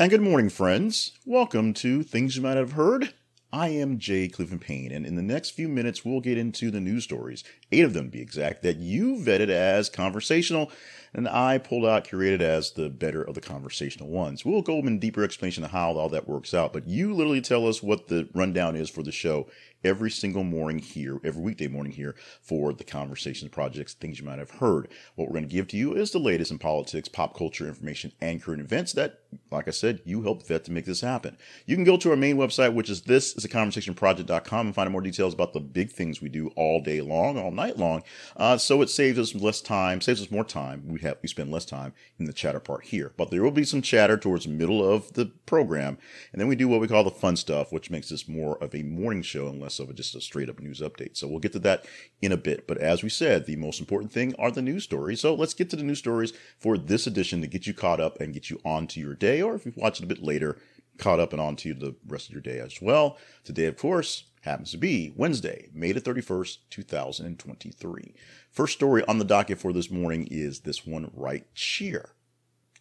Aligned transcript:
And 0.00 0.10
good 0.10 0.22
morning, 0.22 0.48
friends. 0.48 1.12
Welcome 1.26 1.74
to 1.74 2.02
Things 2.02 2.34
You 2.34 2.40
Might 2.40 2.56
Have 2.56 2.72
Heard. 2.72 3.12
I 3.52 3.68
am 3.68 3.98
Jay 3.98 4.28
Cleveland 4.28 4.62
Payne, 4.62 4.92
and 4.92 5.04
in 5.04 5.14
the 5.14 5.20
next 5.20 5.50
few 5.50 5.68
minutes, 5.68 6.06
we'll 6.06 6.22
get 6.22 6.38
into 6.38 6.70
the 6.70 6.80
news 6.80 7.04
stories, 7.04 7.44
eight 7.72 7.84
of 7.84 7.94
them 7.94 8.06
to 8.06 8.10
be 8.10 8.20
exact, 8.20 8.62
that 8.62 8.76
you 8.76 9.16
vetted 9.16 9.48
as 9.48 9.88
conversational, 9.88 10.70
and 11.12 11.28
I 11.28 11.58
pulled 11.58 11.84
out, 11.84 12.06
curated 12.06 12.40
as 12.40 12.72
the 12.72 12.88
better 12.88 13.22
of 13.22 13.34
the 13.34 13.40
conversational 13.40 14.08
ones. 14.08 14.44
We'll 14.44 14.62
go 14.62 14.78
in 14.78 14.98
deeper 14.98 15.24
explanation 15.24 15.64
of 15.64 15.70
how 15.70 15.92
all 15.92 16.08
that 16.10 16.28
works 16.28 16.54
out, 16.54 16.72
but 16.72 16.86
you 16.86 17.12
literally 17.14 17.40
tell 17.40 17.66
us 17.66 17.82
what 17.82 18.08
the 18.08 18.28
rundown 18.32 18.76
is 18.76 18.88
for 18.88 19.02
the 19.02 19.12
show 19.12 19.48
every 19.82 20.10
single 20.10 20.44
morning 20.44 20.78
here, 20.78 21.18
every 21.24 21.42
weekday 21.42 21.66
morning 21.66 21.92
here 21.92 22.14
for 22.42 22.72
the 22.72 22.84
Conversations 22.84 23.50
Projects, 23.50 23.94
things 23.94 24.20
you 24.20 24.26
might 24.26 24.38
have 24.38 24.50
heard. 24.50 24.88
What 25.14 25.28
we're 25.28 25.38
going 25.38 25.48
to 25.48 25.54
give 25.54 25.68
to 25.68 25.76
you 25.76 25.94
is 25.94 26.10
the 26.10 26.18
latest 26.18 26.50
in 26.50 26.58
politics, 26.58 27.08
pop 27.08 27.36
culture 27.36 27.66
information, 27.66 28.12
and 28.20 28.42
current 28.42 28.60
events 28.60 28.92
that, 28.92 29.20
like 29.50 29.68
I 29.68 29.72
said, 29.72 30.00
you 30.04 30.22
helped 30.22 30.46
vet 30.46 30.64
to 30.64 30.72
make 30.72 30.84
this 30.84 31.00
happen. 31.00 31.36
You 31.66 31.76
can 31.76 31.84
go 31.84 31.96
to 31.96 32.10
our 32.10 32.16
main 32.16 32.36
website, 32.36 32.74
which 32.74 32.90
is 32.90 33.02
this 33.02 33.34
is 33.34 33.44
a 33.44 33.48
conversationproject.com 33.48 34.66
and 34.66 34.74
find 34.74 34.86
out 34.86 34.92
more 34.92 35.00
details 35.00 35.34
about 35.34 35.54
the 35.54 35.60
big 35.60 35.90
things 35.90 36.20
we 36.20 36.28
do 36.28 36.48
all 36.56 36.82
day 36.82 37.00
long, 37.00 37.38
all 37.38 37.50
night 37.50 37.59
long. 37.68 38.02
Uh, 38.36 38.56
so 38.56 38.82
it 38.82 38.90
saves 38.90 39.18
us 39.18 39.34
less 39.34 39.60
time, 39.60 40.00
saves 40.00 40.22
us 40.22 40.30
more 40.30 40.44
time. 40.44 40.82
We 40.86 41.00
have, 41.00 41.18
we 41.22 41.28
spend 41.28 41.50
less 41.50 41.64
time 41.64 41.92
in 42.18 42.26
the 42.26 42.32
chatter 42.32 42.60
part 42.60 42.84
here, 42.84 43.12
but 43.16 43.30
there 43.30 43.42
will 43.42 43.50
be 43.50 43.64
some 43.64 43.82
chatter 43.82 44.16
towards 44.16 44.44
the 44.44 44.50
middle 44.50 44.88
of 44.88 45.12
the 45.14 45.26
program. 45.46 45.98
And 46.32 46.40
then 46.40 46.48
we 46.48 46.56
do 46.56 46.68
what 46.68 46.80
we 46.80 46.88
call 46.88 47.04
the 47.04 47.10
fun 47.10 47.36
stuff, 47.36 47.72
which 47.72 47.90
makes 47.90 48.08
this 48.08 48.28
more 48.28 48.56
of 48.62 48.74
a 48.74 48.82
morning 48.82 49.22
show 49.22 49.48
and 49.48 49.60
less 49.60 49.78
of 49.78 49.90
a, 49.90 49.92
just 49.92 50.14
a 50.14 50.20
straight 50.20 50.48
up 50.48 50.60
news 50.60 50.80
update. 50.80 51.16
So 51.16 51.28
we'll 51.28 51.38
get 51.38 51.52
to 51.52 51.58
that 51.60 51.86
in 52.22 52.32
a 52.32 52.36
bit. 52.36 52.66
But 52.66 52.78
as 52.78 53.02
we 53.02 53.08
said, 53.08 53.46
the 53.46 53.56
most 53.56 53.80
important 53.80 54.12
thing 54.12 54.34
are 54.38 54.50
the 54.50 54.62
news 54.62 54.84
stories. 54.84 55.20
So 55.20 55.34
let's 55.34 55.54
get 55.54 55.70
to 55.70 55.76
the 55.76 55.82
news 55.82 55.98
stories 55.98 56.32
for 56.58 56.78
this 56.78 57.06
edition 57.06 57.40
to 57.40 57.46
get 57.46 57.66
you 57.66 57.74
caught 57.74 58.00
up 58.00 58.20
and 58.20 58.34
get 58.34 58.50
you 58.50 58.60
on 58.64 58.86
to 58.88 59.00
your 59.00 59.14
day. 59.14 59.42
Or 59.42 59.54
if 59.54 59.66
you 59.66 59.72
watch 59.76 60.00
it 60.00 60.04
a 60.04 60.08
bit 60.08 60.22
later, 60.22 60.58
caught 61.00 61.20
up 61.20 61.32
and 61.32 61.40
on 61.40 61.56
to 61.56 61.68
you 61.68 61.74
the 61.74 61.96
rest 62.06 62.28
of 62.28 62.32
your 62.32 62.42
day 62.42 62.60
as 62.60 62.80
well. 62.80 63.18
Today, 63.42 63.66
of 63.66 63.76
course, 63.76 64.24
happens 64.42 64.70
to 64.70 64.78
be 64.78 65.12
Wednesday, 65.16 65.68
May 65.74 65.92
the 65.92 66.00
31st, 66.00 66.58
2023. 66.70 68.14
First 68.50 68.74
story 68.74 69.04
on 69.06 69.18
the 69.18 69.24
docket 69.24 69.58
for 69.58 69.72
this 69.72 69.90
morning 69.90 70.28
is 70.30 70.60
this 70.60 70.86
one 70.86 71.10
right 71.14 71.46
here. 71.54 72.10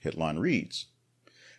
Headline 0.01 0.37
reads 0.37 0.85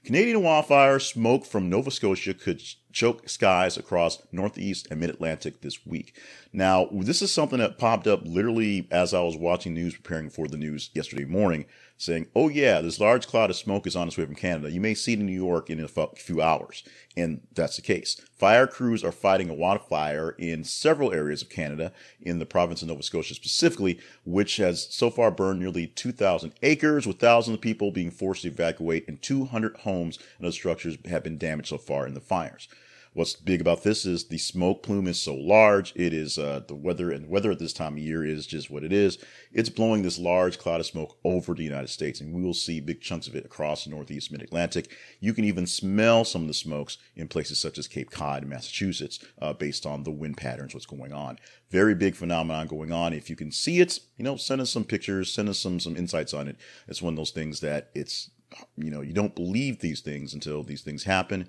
Canadian 0.02 0.42
wildfire 0.42 0.98
smoke 0.98 1.44
from 1.44 1.68
Nova 1.68 1.90
Scotia 1.90 2.32
could 2.32 2.62
choke 2.90 3.28
skies 3.28 3.76
across 3.76 4.22
Northeast 4.32 4.88
and 4.90 4.98
Mid 4.98 5.10
Atlantic 5.10 5.60
this 5.60 5.84
week. 5.84 6.18
Now, 6.54 6.88
this 6.90 7.20
is 7.20 7.30
something 7.30 7.58
that 7.58 7.78
popped 7.78 8.06
up 8.06 8.22
literally 8.24 8.88
as 8.90 9.12
I 9.12 9.20
was 9.20 9.36
watching 9.36 9.74
news, 9.74 9.94
preparing 9.94 10.30
for 10.30 10.48
the 10.48 10.56
news 10.56 10.88
yesterday 10.94 11.26
morning, 11.26 11.66
saying, 12.00 12.26
Oh, 12.34 12.48
yeah, 12.48 12.80
this 12.80 12.98
large 12.98 13.26
cloud 13.26 13.50
of 13.50 13.56
smoke 13.56 13.86
is 13.86 13.94
on 13.94 14.08
its 14.08 14.16
way 14.16 14.24
from 14.24 14.34
Canada. 14.34 14.70
You 14.70 14.80
may 14.80 14.94
see 14.94 15.12
it 15.12 15.20
in 15.20 15.26
New 15.26 15.32
York 15.32 15.68
in 15.68 15.78
a 15.78 15.88
few 16.16 16.40
hours. 16.40 16.82
And 17.14 17.42
that's 17.54 17.76
the 17.76 17.82
case. 17.82 18.18
Fire 18.38 18.66
crews 18.66 19.04
are 19.04 19.12
fighting 19.12 19.50
a 19.50 19.54
wildfire 19.54 20.30
in 20.38 20.64
several 20.64 21.12
areas 21.12 21.42
of 21.42 21.50
Canada, 21.50 21.92
in 22.18 22.38
the 22.38 22.46
province 22.46 22.80
of 22.80 22.88
Nova 22.88 23.02
Scotia 23.02 23.34
specifically, 23.34 24.00
which 24.24 24.56
has 24.56 24.88
so 24.90 25.10
far 25.10 25.30
burned 25.30 25.60
nearly 25.60 25.88
2,000 25.88 26.54
acres, 26.62 27.06
with 27.06 27.18
thousands 27.18 27.56
of 27.56 27.60
people 27.60 27.90
being 27.90 28.10
forced 28.10 28.42
to 28.42 28.48
evacuate, 28.48 29.06
and 29.06 29.20
200 29.20 29.76
homes 29.78 30.18
and 30.38 30.46
other 30.46 30.52
structures 30.52 30.96
have 31.04 31.22
been 31.22 31.36
damaged 31.36 31.68
so 31.68 31.76
far 31.76 32.06
in 32.06 32.14
the 32.14 32.20
fires. 32.20 32.66
What's 33.12 33.34
big 33.34 33.60
about 33.60 33.82
this 33.82 34.06
is 34.06 34.28
the 34.28 34.38
smoke 34.38 34.84
plume 34.84 35.08
is 35.08 35.20
so 35.20 35.34
large. 35.34 35.92
It 35.96 36.14
is 36.14 36.38
uh, 36.38 36.60
the 36.68 36.76
weather 36.76 37.10
and 37.10 37.28
weather 37.28 37.50
at 37.50 37.58
this 37.58 37.72
time 37.72 37.94
of 37.94 37.98
year 37.98 38.24
is 38.24 38.46
just 38.46 38.70
what 38.70 38.84
it 38.84 38.92
is. 38.92 39.18
It's 39.52 39.68
blowing 39.68 40.02
this 40.02 40.16
large 40.16 40.60
cloud 40.60 40.78
of 40.78 40.86
smoke 40.86 41.18
over 41.24 41.52
the 41.52 41.64
United 41.64 41.88
States, 41.88 42.20
and 42.20 42.32
we 42.32 42.40
will 42.40 42.54
see 42.54 42.78
big 42.78 43.00
chunks 43.00 43.26
of 43.26 43.34
it 43.34 43.44
across 43.44 43.82
the 43.82 43.90
Northeast 43.90 44.30
Mid 44.30 44.42
Atlantic. 44.42 44.96
You 45.18 45.34
can 45.34 45.44
even 45.44 45.66
smell 45.66 46.24
some 46.24 46.42
of 46.42 46.48
the 46.48 46.54
smokes 46.54 46.98
in 47.16 47.26
places 47.26 47.58
such 47.58 47.78
as 47.78 47.88
Cape 47.88 48.12
Cod, 48.12 48.46
Massachusetts, 48.46 49.18
uh, 49.42 49.54
based 49.54 49.86
on 49.86 50.04
the 50.04 50.12
wind 50.12 50.36
patterns. 50.36 50.72
What's 50.72 50.86
going 50.86 51.12
on? 51.12 51.40
Very 51.68 51.96
big 51.96 52.14
phenomenon 52.14 52.68
going 52.68 52.92
on. 52.92 53.12
If 53.12 53.28
you 53.28 53.34
can 53.34 53.50
see 53.50 53.80
it, 53.80 53.98
you 54.18 54.24
know, 54.24 54.36
send 54.36 54.60
us 54.60 54.70
some 54.70 54.84
pictures, 54.84 55.32
send 55.32 55.48
us 55.48 55.58
some 55.58 55.80
some 55.80 55.96
insights 55.96 56.32
on 56.32 56.46
it. 56.46 56.56
It's 56.86 57.02
one 57.02 57.14
of 57.14 57.16
those 57.16 57.32
things 57.32 57.58
that 57.58 57.90
it's 57.92 58.30
you 58.76 58.90
know 58.90 59.00
you 59.00 59.12
don't 59.12 59.34
believe 59.34 59.80
these 59.80 60.00
things 60.00 60.32
until 60.32 60.62
these 60.62 60.82
things 60.82 61.04
happen 61.04 61.48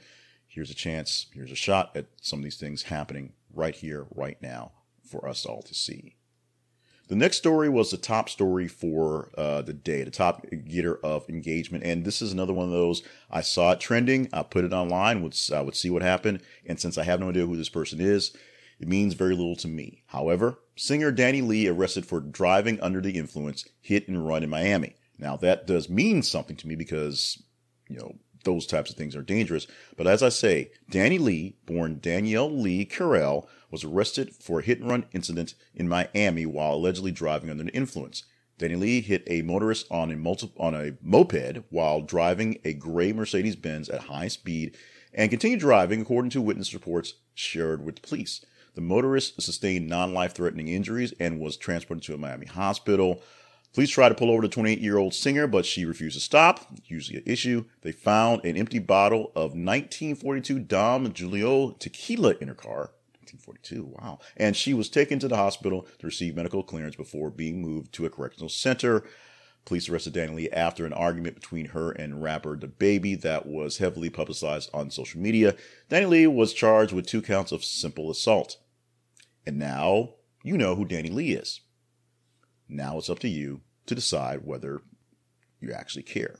here's 0.51 0.69
a 0.69 0.75
chance, 0.75 1.27
here's 1.33 1.51
a 1.51 1.55
shot 1.55 1.95
at 1.95 2.07
some 2.21 2.39
of 2.39 2.43
these 2.43 2.57
things 2.57 2.83
happening 2.83 3.31
right 3.53 3.75
here, 3.75 4.05
right 4.13 4.39
now, 4.41 4.73
for 5.03 5.27
us 5.27 5.45
all 5.45 5.61
to 5.63 5.73
see. 5.73 6.15
The 7.07 7.15
next 7.15 7.37
story 7.37 7.69
was 7.69 7.91
the 7.91 7.97
top 7.97 8.29
story 8.29 8.67
for 8.67 9.31
uh, 9.37 9.61
the 9.61 9.73
day, 9.73 10.03
the 10.03 10.11
top 10.11 10.45
getter 10.65 10.97
of 11.03 11.27
engagement, 11.29 11.83
and 11.83 12.05
this 12.05 12.21
is 12.21 12.31
another 12.31 12.53
one 12.53 12.65
of 12.65 12.71
those. 12.71 13.01
I 13.29 13.41
saw 13.41 13.71
it 13.71 13.79
trending, 13.79 14.29
I 14.31 14.43
put 14.43 14.65
it 14.65 14.73
online, 14.73 15.21
would 15.21 15.37
I 15.53 15.61
would 15.61 15.75
see 15.75 15.89
what 15.89 16.01
happened, 16.01 16.41
and 16.65 16.79
since 16.79 16.97
I 16.97 17.03
have 17.03 17.19
no 17.19 17.29
idea 17.29 17.45
who 17.45 17.57
this 17.57 17.69
person 17.69 17.99
is, 17.99 18.35
it 18.79 18.87
means 18.87 19.13
very 19.13 19.35
little 19.35 19.55
to 19.57 19.67
me. 19.67 20.03
However, 20.07 20.59
singer 20.75 21.11
DaniLeigh 21.11 21.69
arrested 21.69 22.05
for 22.05 22.19
driving 22.19 22.79
under 22.81 23.01
the 23.01 23.17
influence, 23.17 23.65
hit 23.79 24.07
and 24.07 24.25
run 24.25 24.43
in 24.43 24.49
Miami. 24.49 24.95
Now 25.17 25.37
that 25.37 25.67
does 25.67 25.89
mean 25.89 26.23
something 26.23 26.55
to 26.57 26.67
me 26.67 26.75
because 26.75 27.41
you 27.89 27.97
know 27.97 28.15
those 28.43 28.65
types 28.65 28.89
of 28.89 28.95
things 28.95 29.15
are 29.15 29.21
dangerous. 29.21 29.67
But 29.97 30.07
as 30.07 30.23
I 30.23 30.29
say, 30.29 30.71
DaniLeigh, 30.91 31.55
born 31.65 31.99
Danielle 32.01 32.51
Lee 32.51 32.85
Carell, 32.85 33.47
was 33.69 33.83
arrested 33.83 34.35
for 34.35 34.59
a 34.59 34.63
hit 34.63 34.79
and 34.79 34.89
run 34.89 35.05
incident 35.13 35.53
in 35.73 35.87
Miami 35.87 36.45
while 36.45 36.75
allegedly 36.75 37.11
driving 37.11 37.49
under 37.49 37.63
the 37.63 37.71
influence. 37.71 38.23
DaniLeigh 38.59 39.03
hit 39.03 39.23
a 39.27 39.41
motorist 39.41 39.87
on 39.89 40.11
a 40.11 40.15
multi- 40.15 40.51
on 40.57 40.75
a 40.75 40.93
moped 41.01 41.63
while 41.69 42.01
driving 42.01 42.59
a 42.63 42.73
gray 42.73 43.11
Mercedes 43.11 43.55
Benz 43.55 43.89
at 43.89 44.01
high 44.01 44.27
speed 44.27 44.77
and 45.13 45.29
continued 45.29 45.59
driving 45.59 46.01
according 46.01 46.31
to 46.31 46.41
witness 46.41 46.73
reports 46.73 47.15
shared 47.33 47.83
with 47.83 48.01
police. 48.01 48.45
The 48.75 48.81
motorist 48.81 49.41
sustained 49.41 49.89
non-life 49.89 50.33
threatening 50.33 50.69
injuries 50.69 51.13
and 51.19 51.39
was 51.39 51.57
transported 51.57 52.03
to 52.03 52.13
a 52.13 52.17
Miami 52.17 52.45
hospital. 52.45 53.21
Police 53.73 53.89
tried 53.89 54.09
to 54.09 54.15
pull 54.15 54.29
over 54.29 54.41
the 54.41 54.49
28 54.49 54.79
year 54.79 54.97
old 54.97 55.13
singer, 55.13 55.47
but 55.47 55.65
she 55.65 55.85
refused 55.85 56.15
to 56.15 56.21
stop. 56.21 56.67
Usually 56.85 57.19
an 57.19 57.23
issue. 57.25 57.65
They 57.81 57.91
found 57.91 58.43
an 58.43 58.57
empty 58.57 58.79
bottle 58.79 59.31
of 59.35 59.51
1942 59.51 60.59
Don 60.59 61.13
Julio 61.13 61.71
tequila 61.71 62.35
in 62.41 62.49
her 62.49 62.53
car. 62.53 62.91
1942, 63.31 63.95
wow. 63.97 64.19
And 64.35 64.57
she 64.57 64.73
was 64.73 64.89
taken 64.89 65.19
to 65.19 65.27
the 65.29 65.37
hospital 65.37 65.87
to 65.99 66.07
receive 66.07 66.35
medical 66.35 66.63
clearance 66.63 66.95
before 66.95 67.29
being 67.29 67.61
moved 67.61 67.93
to 67.93 68.05
a 68.05 68.09
correctional 68.09 68.49
center. 68.49 69.03
Police 69.63 69.87
arrested 69.87 70.15
DaniLeigh 70.15 70.51
after 70.51 70.85
an 70.85 70.93
argument 70.93 71.35
between 71.35 71.67
her 71.67 71.91
and 71.91 72.21
rapper 72.21 72.57
DaBaby 72.57 73.21
that 73.21 73.45
was 73.45 73.77
heavily 73.77 74.09
publicized 74.09 74.69
on 74.73 74.89
social 74.89 75.21
media. 75.21 75.55
DaniLeigh 75.89 76.33
was 76.33 76.53
charged 76.53 76.93
with 76.93 77.05
two 77.05 77.21
counts 77.21 77.51
of 77.51 77.63
simple 77.63 78.09
assault. 78.09 78.57
And 79.45 79.57
now 79.57 80.15
you 80.43 80.57
know 80.57 80.75
who 80.75 80.85
DaniLeigh 80.85 81.39
is. 81.39 81.61
Now 82.71 82.97
it's 82.97 83.09
up 83.09 83.19
to 83.19 83.27
you 83.27 83.61
to 83.85 83.95
decide 83.95 84.45
whether 84.45 84.81
you 85.59 85.71
actually 85.73 86.03
care. 86.03 86.39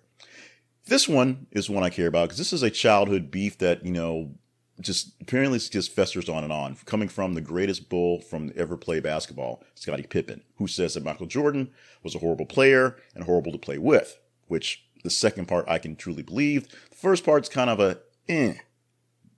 This 0.86 1.08
one 1.08 1.48
is 1.52 1.70
one 1.70 1.84
I 1.84 1.90
care 1.90 2.08
about 2.08 2.30
because 2.30 2.38
this 2.38 2.54
is 2.54 2.64
a 2.64 2.70
childhood 2.72 3.30
beef 3.30 3.58
that, 3.60 3.86
you 3.86 3.92
know, 3.92 4.32
just 4.80 5.14
apparently 5.22 5.60
just 5.60 5.92
festers 5.92 6.28
on 6.28 6.44
and 6.44 6.52
on, 6.52 6.76
coming 6.86 7.08
from 7.08 7.34
the 7.34 7.42
greatest 7.42 7.90
bull 7.90 8.20
from 8.20 8.52
ever 8.56 8.78
play 8.78 9.00
basketball, 9.00 9.64
Scottie 9.76 10.04
Pippen, 10.04 10.42
who 10.56 10.68
says 10.68 10.96
that 10.96 11.04
Michael 11.04 11.28
Jordan 11.28 11.70
was 12.04 12.16
a 12.16 12.20
horrible 12.20 12.48
player 12.48 12.98
and 13.14 13.26
horrible 13.26 13.52
to 13.52 13.60
play 13.60 13.78
with, 13.78 14.18
which 14.48 14.84
the 15.04 15.10
second 15.10 15.48
part 15.48 15.66
I 15.68 15.78
can 15.78 15.96
truly 15.96 16.24
believe. 16.24 16.68
The 16.70 16.96
first 16.96 17.24
part's 17.24 17.50
kind 17.50 17.70
of 17.70 17.80
a 17.80 18.00
eh. 18.28 18.56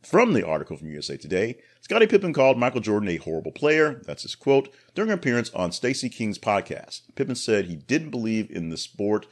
From 0.04 0.34
the 0.34 0.46
article 0.46 0.76
from 0.76 0.90
USA 0.90 1.16
Today, 1.16 1.58
Scottie 1.80 2.08
Pippen 2.08 2.34
called 2.34 2.58
Michael 2.58 2.82
Jordan 2.82 3.08
a 3.08 3.16
horrible 3.16 3.54
player. 3.54 4.02
That's 4.06 4.24
his 4.24 4.36
quote 4.36 4.74
during 4.94 5.12
an 5.12 5.18
appearance 5.18 5.50
on 5.54 5.72
Stacey 5.72 6.10
King's 6.10 6.38
podcast. 6.38 7.04
Pippen 7.16 7.36
said 7.36 7.66
he 7.66 7.78
didn't 7.78 8.10
believe 8.10 8.52
in 8.52 8.70
the 8.70 8.76
sport 8.76 9.28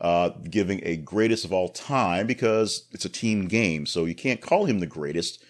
uh, 0.00 0.30
giving 0.50 0.80
a 0.82 0.96
greatest 0.96 1.44
of 1.44 1.52
all 1.52 1.68
time 1.68 2.26
because 2.26 2.86
it's 2.90 3.04
a 3.04 3.08
team 3.08 3.46
game. 3.46 3.86
So 3.86 4.04
you 4.04 4.16
can't 4.16 4.40
call 4.40 4.64
him 4.64 4.80
the 4.80 4.86
greatest 4.86 5.42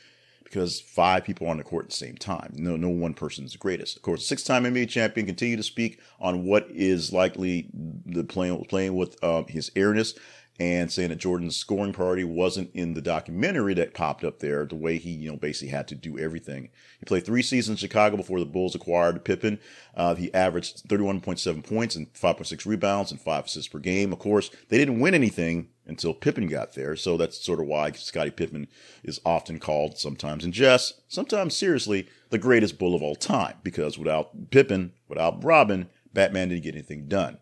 because 0.44 0.78
five 0.78 1.24
people 1.24 1.48
on 1.48 1.56
the 1.56 1.64
court 1.64 1.86
at 1.86 1.90
the 1.90 1.96
same 1.96 2.16
time. 2.16 2.52
No, 2.54 2.76
no 2.76 2.90
one 2.90 3.14
person 3.14 3.46
is 3.46 3.52
the 3.52 3.58
greatest. 3.58 3.96
Of 3.96 4.02
course, 4.02 4.26
six-time 4.26 4.64
NBA 4.64 4.90
champion 4.90 5.26
continue 5.26 5.56
to 5.56 5.62
speak 5.62 6.00
on 6.20 6.44
what 6.44 6.68
is 6.70 7.12
likely 7.14 7.68
the 8.04 8.24
playing 8.24 8.62
playing 8.66 8.94
with 8.94 9.22
um, 9.24 9.46
his 9.48 9.72
airness 9.74 10.14
and 10.58 10.90
saying 10.90 11.10
that 11.10 11.16
Jordan's 11.16 11.56
scoring 11.56 11.92
priority 11.92 12.24
wasn't 12.24 12.70
in 12.74 12.94
the 12.94 13.02
documentary 13.02 13.74
that 13.74 13.94
popped 13.94 14.24
up 14.24 14.38
there, 14.38 14.64
the 14.64 14.74
way 14.74 14.96
he, 14.96 15.10
you 15.10 15.30
know, 15.30 15.36
basically 15.36 15.68
had 15.68 15.86
to 15.88 15.94
do 15.94 16.18
everything. 16.18 16.70
He 16.98 17.04
played 17.04 17.26
three 17.26 17.42
seasons 17.42 17.82
in 17.82 17.88
Chicago 17.88 18.16
before 18.16 18.40
the 18.40 18.46
Bulls 18.46 18.74
acquired 18.74 19.24
Pippen. 19.24 19.58
Uh, 19.94 20.14
he 20.14 20.32
averaged 20.32 20.88
31.7 20.88 21.62
points 21.62 21.94
and 21.94 22.12
5.6 22.14 22.64
rebounds 22.64 23.10
and 23.10 23.20
five 23.20 23.44
assists 23.44 23.68
per 23.68 23.78
game. 23.78 24.12
Of 24.12 24.18
course, 24.18 24.50
they 24.68 24.78
didn't 24.78 25.00
win 25.00 25.14
anything 25.14 25.68
until 25.84 26.14
Pippen 26.14 26.46
got 26.46 26.72
there. 26.74 26.96
So 26.96 27.16
that's 27.16 27.44
sort 27.44 27.60
of 27.60 27.66
why 27.66 27.92
Scottie 27.92 28.30
Pippen 28.30 28.68
is 29.04 29.20
often 29.24 29.58
called, 29.58 29.98
sometimes 29.98 30.44
in 30.44 30.52
jest, 30.52 31.02
sometimes 31.08 31.56
seriously, 31.56 32.08
the 32.30 32.38
greatest 32.38 32.78
bull 32.78 32.94
of 32.94 33.02
all 33.02 33.14
time. 33.14 33.56
Because 33.62 33.98
without 33.98 34.50
Pippen, 34.50 34.92
without 35.08 35.44
Robin, 35.44 35.88
Batman 36.12 36.48
didn't 36.48 36.64
get 36.64 36.74
anything 36.74 37.08
done 37.08 37.38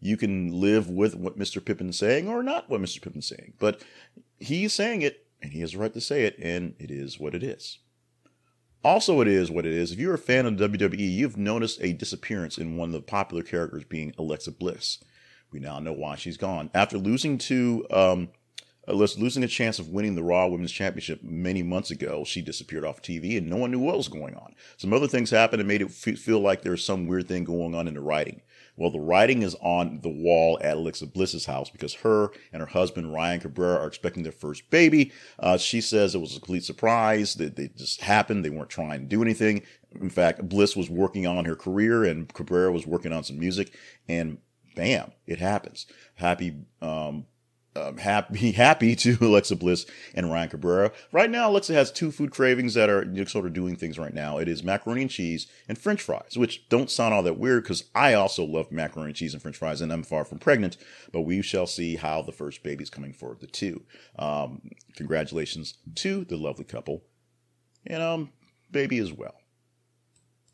you 0.00 0.16
can 0.16 0.60
live 0.60 0.88
with 0.88 1.14
what 1.14 1.38
Mr. 1.38 1.64
Pippen's 1.64 1.98
saying 1.98 2.28
or 2.28 2.42
not 2.42 2.68
what 2.68 2.80
Mr. 2.80 3.00
Pippen's 3.02 3.28
saying. 3.28 3.54
But 3.58 3.82
he's 4.38 4.72
saying 4.72 5.02
it, 5.02 5.26
and 5.42 5.52
he 5.52 5.60
has 5.60 5.72
the 5.72 5.78
right 5.78 5.92
to 5.92 6.00
say 6.00 6.24
it, 6.24 6.36
and 6.38 6.74
it 6.78 6.90
is 6.90 7.18
what 7.18 7.34
it 7.34 7.42
is. 7.42 7.78
Also, 8.84 9.20
it 9.20 9.28
is 9.28 9.50
what 9.50 9.66
it 9.66 9.72
is. 9.72 9.90
If 9.90 9.98
you're 9.98 10.14
a 10.14 10.18
fan 10.18 10.46
of 10.46 10.54
WWE, 10.54 10.98
you've 10.98 11.36
noticed 11.36 11.80
a 11.82 11.92
disappearance 11.92 12.58
in 12.58 12.76
one 12.76 12.90
of 12.90 12.92
the 12.92 13.00
popular 13.00 13.42
characters 13.42 13.84
being 13.84 14.14
Alexa 14.16 14.52
Bliss. 14.52 14.98
We 15.50 15.58
now 15.58 15.80
know 15.80 15.92
why 15.92 16.14
she's 16.16 16.36
gone. 16.36 16.70
After 16.74 16.96
losing 16.96 17.38
to 17.38 17.86
um, 17.90 18.28
losing 18.86 19.42
a 19.42 19.48
chance 19.48 19.78
of 19.78 19.88
winning 19.88 20.14
the 20.14 20.22
Raw 20.22 20.46
Women's 20.46 20.72
Championship 20.72 21.22
many 21.22 21.62
months 21.62 21.90
ago, 21.90 22.24
she 22.24 22.40
disappeared 22.40 22.84
off 22.84 23.02
TV 23.02 23.36
and 23.36 23.48
no 23.48 23.56
one 23.56 23.70
knew 23.70 23.80
what 23.80 23.96
was 23.96 24.08
going 24.08 24.34
on. 24.34 24.54
Some 24.76 24.92
other 24.92 25.08
things 25.08 25.30
happened 25.30 25.60
and 25.60 25.68
made 25.68 25.82
it 25.82 25.90
feel 25.90 26.40
like 26.40 26.62
there's 26.62 26.84
some 26.84 27.06
weird 27.06 27.28
thing 27.28 27.44
going 27.44 27.74
on 27.74 27.88
in 27.88 27.94
the 27.94 28.00
writing. 28.00 28.42
Well, 28.78 28.90
the 28.90 29.00
writing 29.00 29.42
is 29.42 29.56
on 29.60 30.00
the 30.02 30.08
wall 30.08 30.56
at 30.62 30.76
Alexa 30.76 31.06
Bliss's 31.08 31.46
house 31.46 31.68
because 31.68 31.94
her 31.94 32.30
and 32.52 32.60
her 32.60 32.66
husband 32.66 33.12
Ryan 33.12 33.40
Cabrera 33.40 33.80
are 33.80 33.88
expecting 33.88 34.22
their 34.22 34.30
first 34.30 34.70
baby. 34.70 35.12
Uh, 35.40 35.58
she 35.58 35.80
says 35.80 36.14
it 36.14 36.20
was 36.20 36.36
a 36.36 36.40
complete 36.40 36.64
surprise 36.64 37.34
that 37.34 37.58
it 37.58 37.76
just 37.76 38.02
happened. 38.02 38.44
They 38.44 38.50
weren't 38.50 38.70
trying 38.70 39.00
to 39.00 39.06
do 39.06 39.20
anything. 39.20 39.62
In 40.00 40.10
fact, 40.10 40.48
Bliss 40.48 40.76
was 40.76 40.88
working 40.88 41.26
on 41.26 41.44
her 41.44 41.56
career 41.56 42.04
and 42.04 42.32
Cabrera 42.32 42.70
was 42.70 42.86
working 42.86 43.12
on 43.12 43.24
some 43.24 43.38
music, 43.38 43.74
and 44.08 44.38
bam, 44.76 45.10
it 45.26 45.40
happens. 45.40 45.86
Happy 46.14 46.54
um, 46.80 47.26
um, 47.78 47.98
happy 47.98 48.52
happy 48.52 48.94
to 48.96 49.16
Alexa 49.20 49.56
Bliss 49.56 49.86
and 50.14 50.30
Ryan 50.30 50.48
Cabrera. 50.48 50.92
Right 51.12 51.30
now, 51.30 51.50
Alexa 51.50 51.72
has 51.74 51.90
two 51.90 52.10
food 52.10 52.30
cravings 52.30 52.74
that 52.74 52.90
are 52.90 53.04
sort 53.26 53.46
of 53.46 53.52
doing 53.52 53.76
things 53.76 53.98
right 53.98 54.12
now. 54.12 54.38
It 54.38 54.48
is 54.48 54.62
macaroni 54.62 55.02
and 55.02 55.10
cheese 55.10 55.46
and 55.68 55.78
French 55.78 56.02
fries, 56.02 56.36
which 56.36 56.68
don't 56.68 56.90
sound 56.90 57.14
all 57.14 57.22
that 57.22 57.38
weird 57.38 57.62
because 57.62 57.84
I 57.94 58.14
also 58.14 58.44
love 58.44 58.72
macaroni 58.72 59.10
and 59.10 59.16
cheese 59.16 59.32
and 59.32 59.42
French 59.42 59.56
fries, 59.56 59.80
and 59.80 59.92
I'm 59.92 60.02
far 60.02 60.24
from 60.24 60.38
pregnant. 60.38 60.76
But 61.12 61.22
we 61.22 61.42
shall 61.42 61.66
see 61.66 61.96
how 61.96 62.22
the 62.22 62.32
first 62.32 62.62
baby 62.62 62.82
is 62.82 62.90
coming 62.90 63.12
for 63.12 63.36
the 63.38 63.46
two. 63.46 63.82
Um, 64.18 64.70
congratulations 64.96 65.74
to 65.96 66.24
the 66.24 66.36
lovely 66.36 66.64
couple, 66.64 67.04
and 67.86 68.02
um, 68.02 68.32
baby 68.70 68.98
as 68.98 69.12
well. 69.12 69.34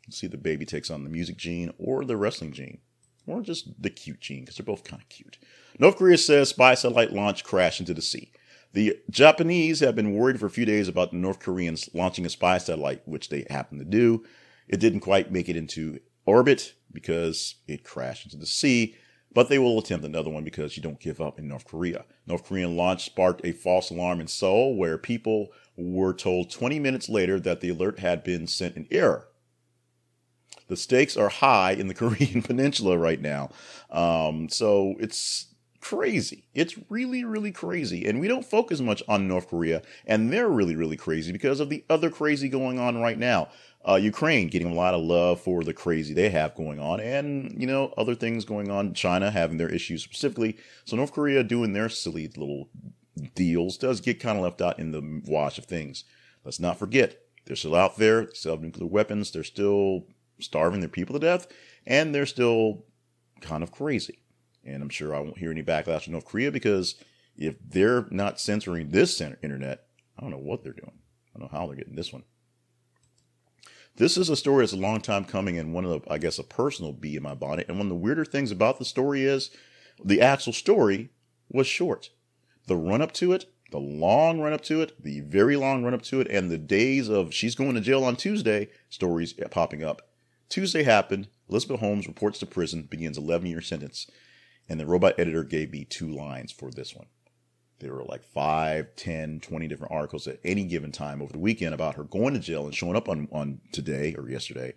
Let's 0.07 0.19
see 0.19 0.27
the 0.27 0.37
baby 0.37 0.65
takes 0.65 0.91
on 0.91 1.03
the 1.03 1.09
music 1.09 1.37
gene 1.37 1.73
or 1.79 2.05
the 2.05 2.15
wrestling 2.15 2.51
gene 2.51 2.79
or 3.27 3.41
just 3.41 3.81
the 3.81 3.89
cute 3.89 4.19
gene, 4.19 4.41
because 4.41 4.57
they're 4.57 4.65
both 4.65 4.83
kind 4.83 5.01
of 5.01 5.09
cute. 5.09 5.37
North 5.79 5.97
Korea 5.97 6.17
says 6.17 6.49
spy 6.49 6.73
satellite 6.75 7.13
launch 7.13 7.43
crashed 7.43 7.79
into 7.79 7.93
the 7.93 8.01
sea. 8.01 8.31
The 8.73 8.99
Japanese 9.09 9.79
have 9.79 9.95
been 9.95 10.13
worried 10.13 10.39
for 10.39 10.47
a 10.47 10.51
few 10.51 10.65
days 10.65 10.87
about 10.87 11.11
the 11.11 11.17
North 11.17 11.39
Koreans 11.39 11.89
launching 11.93 12.25
a 12.25 12.29
spy 12.29 12.57
satellite, 12.57 13.07
which 13.07 13.29
they 13.29 13.45
happened 13.49 13.79
to 13.79 13.85
do. 13.85 14.25
It 14.67 14.79
didn't 14.79 14.99
quite 14.99 15.31
make 15.31 15.47
it 15.47 15.55
into 15.55 15.99
orbit 16.25 16.73
because 16.91 17.55
it 17.67 17.83
crashed 17.83 18.25
into 18.25 18.37
the 18.37 18.45
sea, 18.45 18.95
but 19.33 19.49
they 19.49 19.59
will 19.59 19.79
attempt 19.79 20.05
another 20.05 20.29
one 20.29 20.43
because 20.43 20.75
you 20.75 20.83
don't 20.83 20.99
give 20.99 21.21
up 21.21 21.39
in 21.39 21.47
North 21.47 21.65
Korea. 21.65 22.05
North 22.25 22.43
Korean 22.43 22.75
launch 22.75 23.05
sparked 23.05 23.45
a 23.45 23.51
false 23.51 23.89
alarm 23.89 24.19
in 24.19 24.27
Seoul 24.27 24.75
where 24.75 24.97
people 24.97 25.49
were 25.77 26.13
told 26.13 26.49
20 26.49 26.79
minutes 26.79 27.09
later 27.09 27.39
that 27.39 27.61
the 27.61 27.69
alert 27.69 27.99
had 27.99 28.23
been 28.23 28.47
sent 28.47 28.75
in 28.75 28.87
error 28.91 29.27
the 30.67 30.77
stakes 30.77 31.17
are 31.17 31.29
high 31.29 31.71
in 31.71 31.87
the 31.87 31.93
Korean 31.95 32.41
Peninsula 32.41 32.97
right 32.97 33.21
now. 33.21 33.49
Um, 33.89 34.49
so 34.49 34.95
it's 34.99 35.47
crazy. 35.81 36.47
It's 36.53 36.75
really, 36.89 37.23
really 37.23 37.51
crazy. 37.51 38.07
And 38.07 38.19
we 38.19 38.27
don't 38.27 38.45
focus 38.45 38.79
much 38.79 39.03
on 39.07 39.27
North 39.27 39.49
Korea, 39.49 39.81
and 40.05 40.31
they're 40.33 40.49
really, 40.49 40.75
really 40.75 40.97
crazy 40.97 41.31
because 41.31 41.59
of 41.59 41.69
the 41.69 41.83
other 41.89 42.09
crazy 42.09 42.49
going 42.49 42.79
on 42.79 42.99
right 42.99 43.19
now. 43.19 43.49
Uh, 43.87 43.95
Ukraine 43.95 44.47
getting 44.47 44.71
a 44.71 44.73
lot 44.73 44.95
of 44.95 45.01
love 45.01 45.39
for 45.39 45.63
the 45.63 45.73
crazy 45.73 46.11
they 46.15 46.29
have 46.29 46.55
going 46.55 46.79
on, 46.79 46.99
and 46.99 47.53
you 47.55 47.67
know 47.67 47.93
other 47.97 48.15
things 48.15 48.43
going 48.43 48.71
on. 48.71 48.95
China 48.95 49.29
having 49.29 49.57
their 49.57 49.69
issues 49.69 50.01
specifically. 50.01 50.57
So 50.85 50.95
North 50.95 51.13
Korea 51.13 51.43
doing 51.43 51.73
their 51.73 51.87
silly 51.87 52.31
little 52.35 52.67
deals 53.35 53.77
does 53.77 54.01
get 54.01 54.19
kind 54.19 54.39
of 54.39 54.43
left 54.43 54.61
out 54.61 54.79
in 54.79 54.89
the 54.89 55.21
wash 55.31 55.59
of 55.59 55.65
things. 55.65 56.03
Let's 56.43 56.59
not 56.59 56.79
forget 56.79 57.19
they're 57.45 57.55
still 57.55 57.75
out 57.75 57.97
there. 57.97 58.33
Still 58.33 58.53
have 58.53 58.61
nuclear 58.61 58.87
weapons. 58.87 59.31
They're 59.31 59.43
still 59.43 60.05
starving 60.39 60.79
their 60.79 60.89
people 60.89 61.13
to 61.13 61.19
death, 61.19 61.47
and 61.85 62.13
they're 62.13 62.25
still 62.25 62.85
kind 63.41 63.63
of 63.63 63.71
crazy. 63.71 64.19
And 64.63 64.81
I'm 64.81 64.89
sure 64.89 65.15
I 65.15 65.19
won't 65.19 65.37
hear 65.37 65.51
any 65.51 65.63
backlash 65.63 66.03
from 66.03 66.13
North 66.13 66.25
Korea 66.25 66.51
because 66.51 66.95
if 67.37 67.55
they're 67.67 68.07
not 68.09 68.39
censoring 68.39 68.89
this 68.89 69.21
internet, 69.21 69.85
I 70.17 70.21
don't 70.21 70.31
know 70.31 70.37
what 70.37 70.63
they're 70.63 70.73
doing. 70.73 70.99
I 71.35 71.39
don't 71.39 71.51
know 71.51 71.57
how 71.57 71.67
they're 71.67 71.75
getting 71.75 71.95
this 71.95 72.13
one. 72.13 72.23
This 73.97 74.17
is 74.17 74.29
a 74.29 74.35
story 74.35 74.63
that's 74.63 74.73
a 74.73 74.77
long 74.77 74.99
time 74.99 75.23
coming, 75.23 75.57
and 75.57 75.73
one 75.73 75.85
of 75.85 75.91
the, 75.91 76.11
I 76.11 76.17
guess, 76.17 76.37
a 76.37 76.43
personal 76.43 76.91
bee 76.91 77.15
in 77.15 77.23
my 77.23 77.33
bonnet. 77.33 77.67
And 77.69 77.77
one 77.77 77.87
of 77.87 77.89
the 77.89 77.95
weirder 77.95 78.25
things 78.25 78.51
about 78.51 78.77
the 78.77 78.85
story 78.85 79.23
is 79.23 79.51
the 80.03 80.21
actual 80.21 80.51
story 80.51 81.11
was 81.49 81.67
short. 81.67 82.09
The 82.67 82.75
run 82.75 83.01
up 83.01 83.13
to 83.13 83.31
it, 83.31 83.45
the 83.71 83.79
long 83.79 84.41
run 84.41 84.53
up 84.53 84.61
to 84.63 84.81
it, 84.81 85.01
the 85.01 85.21
very 85.21 85.55
long 85.55 85.83
run 85.83 85.93
up 85.93 86.01
to 86.03 86.19
it, 86.19 86.27
and 86.27 86.49
the 86.49 86.57
days 86.57 87.09
of 87.09 87.33
she's 87.33 87.55
going 87.55 87.75
to 87.75 87.81
jail 87.81 88.03
on 88.03 88.15
Tuesday 88.15 88.69
stories 88.89 89.33
popping 89.51 89.83
up 89.83 90.01
Tuesday 90.49 90.83
happened. 90.83 91.27
Elizabeth 91.49 91.79
Holmes 91.79 92.07
reports 92.07 92.39
to 92.39 92.45
prison, 92.45 92.83
begins 92.83 93.17
11 93.17 93.47
year 93.47 93.61
sentence, 93.61 94.09
and 94.67 94.79
the 94.79 94.85
robot 94.85 95.15
editor 95.17 95.43
gave 95.43 95.71
me 95.71 95.85
two 95.85 96.09
lines 96.09 96.51
for 96.51 96.71
this 96.71 96.95
one. 96.95 97.07
There 97.79 97.93
were 97.93 98.03
like 98.03 98.23
5, 98.23 98.95
10, 98.95 99.41
20 99.41 99.67
different 99.67 99.93
articles 99.93 100.27
at 100.27 100.39
any 100.43 100.63
given 100.63 100.91
time 100.91 101.21
over 101.21 101.33
the 101.33 101.39
weekend 101.39 101.73
about 101.73 101.95
her 101.95 102.03
going 102.03 102.33
to 102.33 102.39
jail 102.39 102.65
and 102.65 102.73
showing 102.73 102.95
up 102.95 103.09
on, 103.09 103.27
on 103.31 103.59
today 103.71 104.15
or 104.17 104.29
yesterday. 104.29 104.73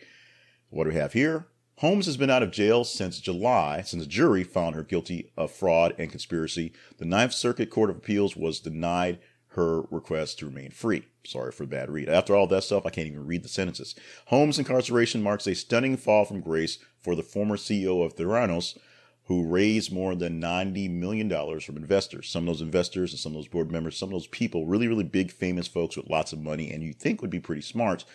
What 0.71 0.85
do 0.85 0.91
we 0.91 0.97
have 0.97 1.13
here? 1.13 1.47
Holmes 1.77 2.07
has 2.07 2.17
been 2.17 2.29
out 2.29 2.43
of 2.43 2.51
jail 2.51 2.83
since 2.83 3.21
July, 3.21 3.83
since 3.83 4.03
a 4.03 4.07
jury 4.07 4.43
found 4.43 4.75
her 4.75 4.83
guilty 4.83 5.31
of 5.37 5.53
fraud 5.53 5.95
and 5.97 6.11
conspiracy. 6.11 6.73
The 6.99 7.05
Ninth 7.05 7.33
Circuit 7.33 7.71
Court 7.71 7.89
of 7.89 7.97
Appeals 7.97 8.37
was 8.37 8.59
denied 8.59 9.21
her 9.53 9.83
request 9.83 10.41
to 10.41 10.47
remain 10.47 10.73
free. 10.73 11.05
Sorry 11.29 11.53
for 11.53 11.65
the 11.65 11.71
bad 11.71 11.91
read. 11.91 12.09
After 12.09 12.35
all 12.35 12.47
that 12.47 12.65
stuff, 12.65 12.87
I 12.87 12.91
can't 12.91 13.07
even 13.07 13.27
read 13.27 13.43
the 13.43 13.49
sentences. 13.49 13.95
Holmes' 14.27 14.59
incarceration 14.59 15.23
marks 15.23 15.47
a 15.47 15.55
stunning 15.55 15.99
fall 15.99 16.25
from 16.25 16.41
grace 16.41 16.79
for 17.01 17.15
the 17.15 17.23
former 17.23 17.57
CEO 17.57 18.05
of 18.05 18.17
Theranos, 18.17 18.79
who 19.27 19.47
raised 19.47 19.93
more 19.93 20.15
than 20.15 20.41
$90 20.41 20.91
million 20.91 21.29
from 21.61 21.77
investors. 21.77 22.31
Some 22.31 22.45
of 22.45 22.55
those 22.55 22.63
investors 22.63 23.13
and 23.13 23.21
some 23.21 23.33
of 23.33 23.37
those 23.37 23.49
board 23.49 23.71
members, 23.71 23.99
some 23.99 24.09
of 24.09 24.15
those 24.15 24.27
people, 24.29 24.67
really, 24.67 24.89
really 24.89 25.05
big, 25.05 25.31
famous 25.31 25.69
folks 25.69 25.99
with 25.99 26.09
lots 26.09 26.33
of 26.33 26.41
money, 26.41 26.71
and 26.71 26.83
you 26.83 26.95
think 26.95 27.21
would 27.21 27.29
be 27.29 27.41
pretty 27.41 27.61
smart, 27.61 28.07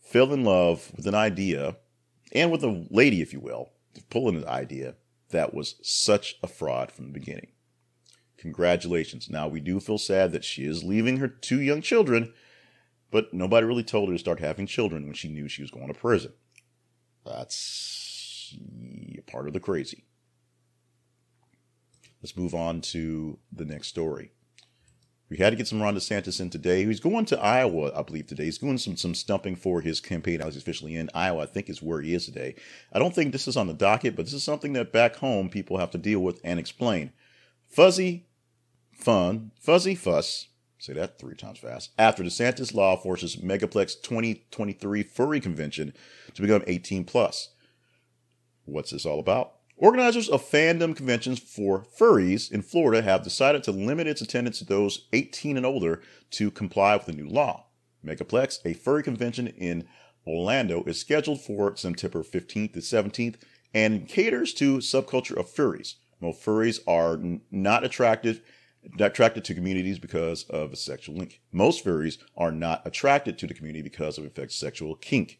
fell 0.00 0.32
in 0.32 0.42
love 0.42 0.90
with 0.96 1.06
an 1.06 1.14
idea 1.14 1.76
and 2.32 2.50
with 2.50 2.64
a 2.64 2.86
lady, 2.90 3.22
if 3.22 3.32
you 3.32 3.38
will, 3.38 3.70
pulling 4.10 4.36
an 4.36 4.48
idea 4.48 4.96
that 5.30 5.54
was 5.54 5.76
such 5.82 6.36
a 6.42 6.48
fraud 6.48 6.90
from 6.90 7.06
the 7.06 7.12
beginning. 7.12 7.52
Congratulations. 8.36 9.28
Now, 9.30 9.46
we 9.46 9.60
do 9.60 9.78
feel 9.80 9.98
sad 9.98 10.32
that 10.32 10.44
she 10.44 10.64
is 10.64 10.84
leaving 10.84 11.18
her 11.18 11.28
two 11.28 11.60
young 11.60 11.82
children, 11.82 12.32
but 13.10 13.32
nobody 13.32 13.66
really 13.66 13.84
told 13.84 14.08
her 14.08 14.14
to 14.14 14.18
start 14.18 14.40
having 14.40 14.66
children 14.66 15.04
when 15.04 15.14
she 15.14 15.28
knew 15.28 15.48
she 15.48 15.62
was 15.62 15.70
going 15.70 15.88
to 15.88 15.94
prison. 15.94 16.32
That's 17.24 18.54
part 19.26 19.46
of 19.46 19.52
the 19.52 19.60
crazy. 19.60 20.04
Let's 22.22 22.36
move 22.36 22.54
on 22.54 22.80
to 22.80 23.38
the 23.52 23.64
next 23.64 23.88
story. 23.88 24.32
We 25.28 25.36
had 25.36 25.50
to 25.50 25.56
get 25.56 25.68
some 25.68 25.82
Ron 25.82 25.94
DeSantis 25.94 26.40
in 26.40 26.48
today. 26.48 26.86
He's 26.86 27.00
going 27.00 27.26
to 27.26 27.38
Iowa, 27.38 27.92
I 27.94 28.02
believe, 28.02 28.26
today. 28.26 28.46
He's 28.46 28.56
doing 28.56 28.78
some 28.78 28.96
some 28.96 29.14
stumping 29.14 29.56
for 29.56 29.82
his 29.82 30.00
campaign. 30.00 30.40
I 30.40 30.46
was 30.46 30.56
officially 30.56 30.96
in 30.96 31.10
Iowa, 31.12 31.42
I 31.42 31.46
think 31.46 31.68
is 31.68 31.82
where 31.82 32.00
he 32.00 32.14
is 32.14 32.24
today. 32.24 32.54
I 32.94 32.98
don't 32.98 33.14
think 33.14 33.32
this 33.32 33.46
is 33.46 33.56
on 33.56 33.66
the 33.66 33.74
docket, 33.74 34.16
but 34.16 34.24
this 34.24 34.32
is 34.32 34.42
something 34.42 34.72
that 34.72 34.90
back 34.90 35.16
home 35.16 35.50
people 35.50 35.76
have 35.76 35.90
to 35.90 35.98
deal 35.98 36.20
with 36.20 36.40
and 36.42 36.58
explain. 36.58 37.12
Fuzzy 37.66 38.28
fun, 38.98 39.52
fuzzy 39.60 39.94
fuss, 39.94 40.48
say 40.78 40.92
that 40.94 41.18
three 41.18 41.34
times 41.34 41.58
fast, 41.58 41.90
after 41.98 42.22
DeSantis 42.22 42.74
law 42.74 42.96
forces 42.96 43.36
Megaplex 43.36 44.00
2023 44.02 45.02
furry 45.02 45.40
convention 45.40 45.92
to 46.34 46.42
become 46.42 46.62
18 46.66 47.04
plus. 47.04 47.50
What's 48.64 48.90
this 48.90 49.06
all 49.06 49.18
about? 49.18 49.54
Organizers 49.76 50.28
of 50.28 50.42
fandom 50.42 50.96
conventions 50.96 51.38
for 51.38 51.84
furries 51.98 52.50
in 52.50 52.62
Florida 52.62 53.00
have 53.02 53.22
decided 53.22 53.62
to 53.62 53.72
limit 53.72 54.08
its 54.08 54.20
attendance 54.20 54.58
to 54.58 54.64
those 54.64 55.06
18 55.12 55.56
and 55.56 55.64
older 55.64 56.02
to 56.30 56.50
comply 56.50 56.96
with 56.96 57.06
the 57.06 57.12
new 57.12 57.28
law. 57.28 57.66
Megaplex, 58.04 58.58
a 58.64 58.74
furry 58.74 59.02
convention 59.02 59.46
in 59.46 59.86
Orlando, 60.26 60.82
is 60.84 61.00
scheduled 61.00 61.40
for 61.40 61.76
September 61.76 62.22
15th 62.22 62.72
to 62.72 62.80
17th 62.80 63.36
and 63.72 64.08
caters 64.08 64.52
to 64.54 64.78
subculture 64.78 65.36
of 65.36 65.46
furries. 65.46 65.94
Most 66.20 66.44
furries 66.44 66.80
are 66.86 67.14
n- 67.14 67.42
not 67.50 67.84
attractive 67.84 68.40
attracted 68.98 69.44
to 69.44 69.54
communities 69.54 69.98
because 69.98 70.44
of 70.44 70.72
a 70.72 70.76
sexual 70.76 71.16
link. 71.16 71.40
Most 71.52 71.84
furries 71.84 72.18
are 72.36 72.52
not 72.52 72.82
attracted 72.86 73.38
to 73.38 73.46
the 73.46 73.54
community 73.54 73.82
because 73.82 74.18
of 74.18 74.24
a 74.24 74.48
sexual 74.50 74.94
kink. 74.96 75.38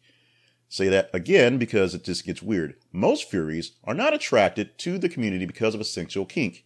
Say 0.67 0.87
that 0.89 1.09
again 1.13 1.57
because 1.57 1.95
it 1.95 2.03
just 2.03 2.25
gets 2.25 2.43
weird. 2.43 2.75
Most 2.91 3.31
furries 3.31 3.71
are 3.83 3.95
not 3.95 4.13
attracted 4.13 4.77
to 4.79 4.97
the 4.97 5.09
community 5.09 5.45
because 5.45 5.73
of 5.73 5.81
a 5.81 5.85
sexual 5.85 6.25
kink, 6.25 6.65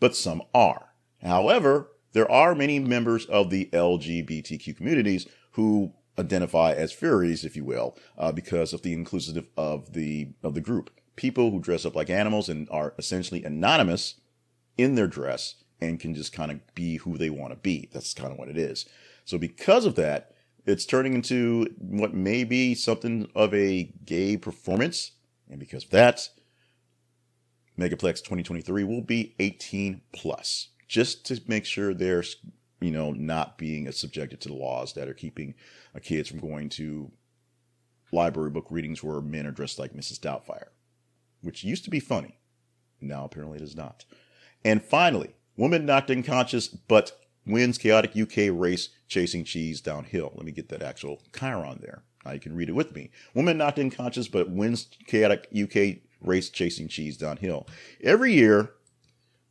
but 0.00 0.16
some 0.16 0.42
are. 0.52 0.88
However, 1.22 1.92
there 2.12 2.30
are 2.30 2.54
many 2.54 2.78
members 2.80 3.26
of 3.26 3.50
the 3.50 3.68
LGBTQ 3.72 4.76
communities 4.76 5.26
who 5.52 5.92
identify 6.18 6.72
as 6.72 6.92
furries, 6.92 7.44
if 7.44 7.54
you 7.54 7.64
will, 7.64 7.96
uh, 8.16 8.32
because 8.32 8.72
of 8.72 8.82
the 8.82 8.92
inclusive 8.92 9.46
of 9.56 9.92
the 9.92 10.32
of 10.42 10.54
the 10.54 10.60
group. 10.60 10.90
People 11.14 11.50
who 11.50 11.60
dress 11.60 11.84
up 11.84 11.94
like 11.94 12.10
animals 12.10 12.48
and 12.48 12.68
are 12.70 12.94
essentially 12.98 13.44
anonymous 13.44 14.20
in 14.76 14.94
their 14.94 15.06
dress 15.06 15.56
and 15.80 16.00
can 16.00 16.14
just 16.14 16.32
kind 16.32 16.50
of 16.50 16.74
be 16.74 16.96
who 16.96 17.16
they 17.16 17.30
want 17.30 17.52
to 17.52 17.58
be. 17.58 17.88
That's 17.92 18.14
kind 18.14 18.32
of 18.32 18.38
what 18.38 18.48
it 18.48 18.58
is. 18.58 18.86
So 19.24 19.38
because 19.38 19.84
of 19.84 19.94
that, 19.96 20.32
it's 20.66 20.84
turning 20.84 21.14
into 21.14 21.66
what 21.78 22.14
may 22.14 22.44
be 22.44 22.74
something 22.74 23.28
of 23.34 23.54
a 23.54 23.92
gay 24.04 24.36
performance. 24.36 25.12
And 25.48 25.58
because 25.58 25.84
of 25.84 25.90
that, 25.90 26.28
Megaplex 27.78 28.18
2023 28.18 28.84
will 28.84 29.02
be 29.02 29.34
18 29.38 30.00
plus, 30.12 30.68
just 30.88 31.24
to 31.26 31.40
make 31.46 31.64
sure 31.64 31.94
they're, 31.94 32.24
you 32.80 32.90
know, 32.90 33.12
not 33.12 33.56
being 33.56 33.90
subjected 33.92 34.40
to 34.40 34.48
the 34.48 34.54
laws 34.54 34.92
that 34.94 35.08
are 35.08 35.14
keeping 35.14 35.54
uh, 35.94 36.00
kids 36.00 36.28
from 36.28 36.40
going 36.40 36.68
to 36.70 37.10
library 38.12 38.50
book 38.50 38.66
readings 38.70 39.02
where 39.02 39.20
men 39.20 39.46
are 39.46 39.52
dressed 39.52 39.78
like 39.78 39.92
Mrs. 39.92 40.18
Doubtfire, 40.18 40.68
which 41.42 41.64
used 41.64 41.84
to 41.84 41.90
be 41.90 42.00
funny. 42.00 42.38
Now 43.00 43.24
apparently 43.24 43.58
it 43.58 43.62
is 43.62 43.76
not. 43.76 44.04
And 44.64 44.82
finally, 44.82 45.34
woman 45.58 45.84
knocked 45.84 46.10
unconscious 46.10 46.68
but 46.68 47.12
wins 47.44 47.76
chaotic 47.76 48.16
UK 48.16 48.50
race 48.50 48.88
chasing 49.08 49.44
cheese 49.44 49.82
downhill. 49.82 50.32
Let 50.34 50.46
me 50.46 50.52
get 50.52 50.70
that 50.70 50.82
actual 50.82 51.20
chyron 51.32 51.82
there. 51.82 52.02
Now 52.24 52.32
you 52.32 52.40
can 52.40 52.54
read 52.54 52.70
it 52.70 52.74
with 52.74 52.94
me. 52.94 53.10
Woman 53.34 53.58
knocked 53.58 53.78
unconscious 53.78 54.28
but 54.28 54.50
wins 54.50 54.88
chaotic 55.06 55.48
UK 55.52 55.98
race 56.20 56.48
chasing 56.48 56.88
cheese 56.88 57.16
downhill. 57.16 57.66
Every 58.02 58.32
year, 58.32 58.72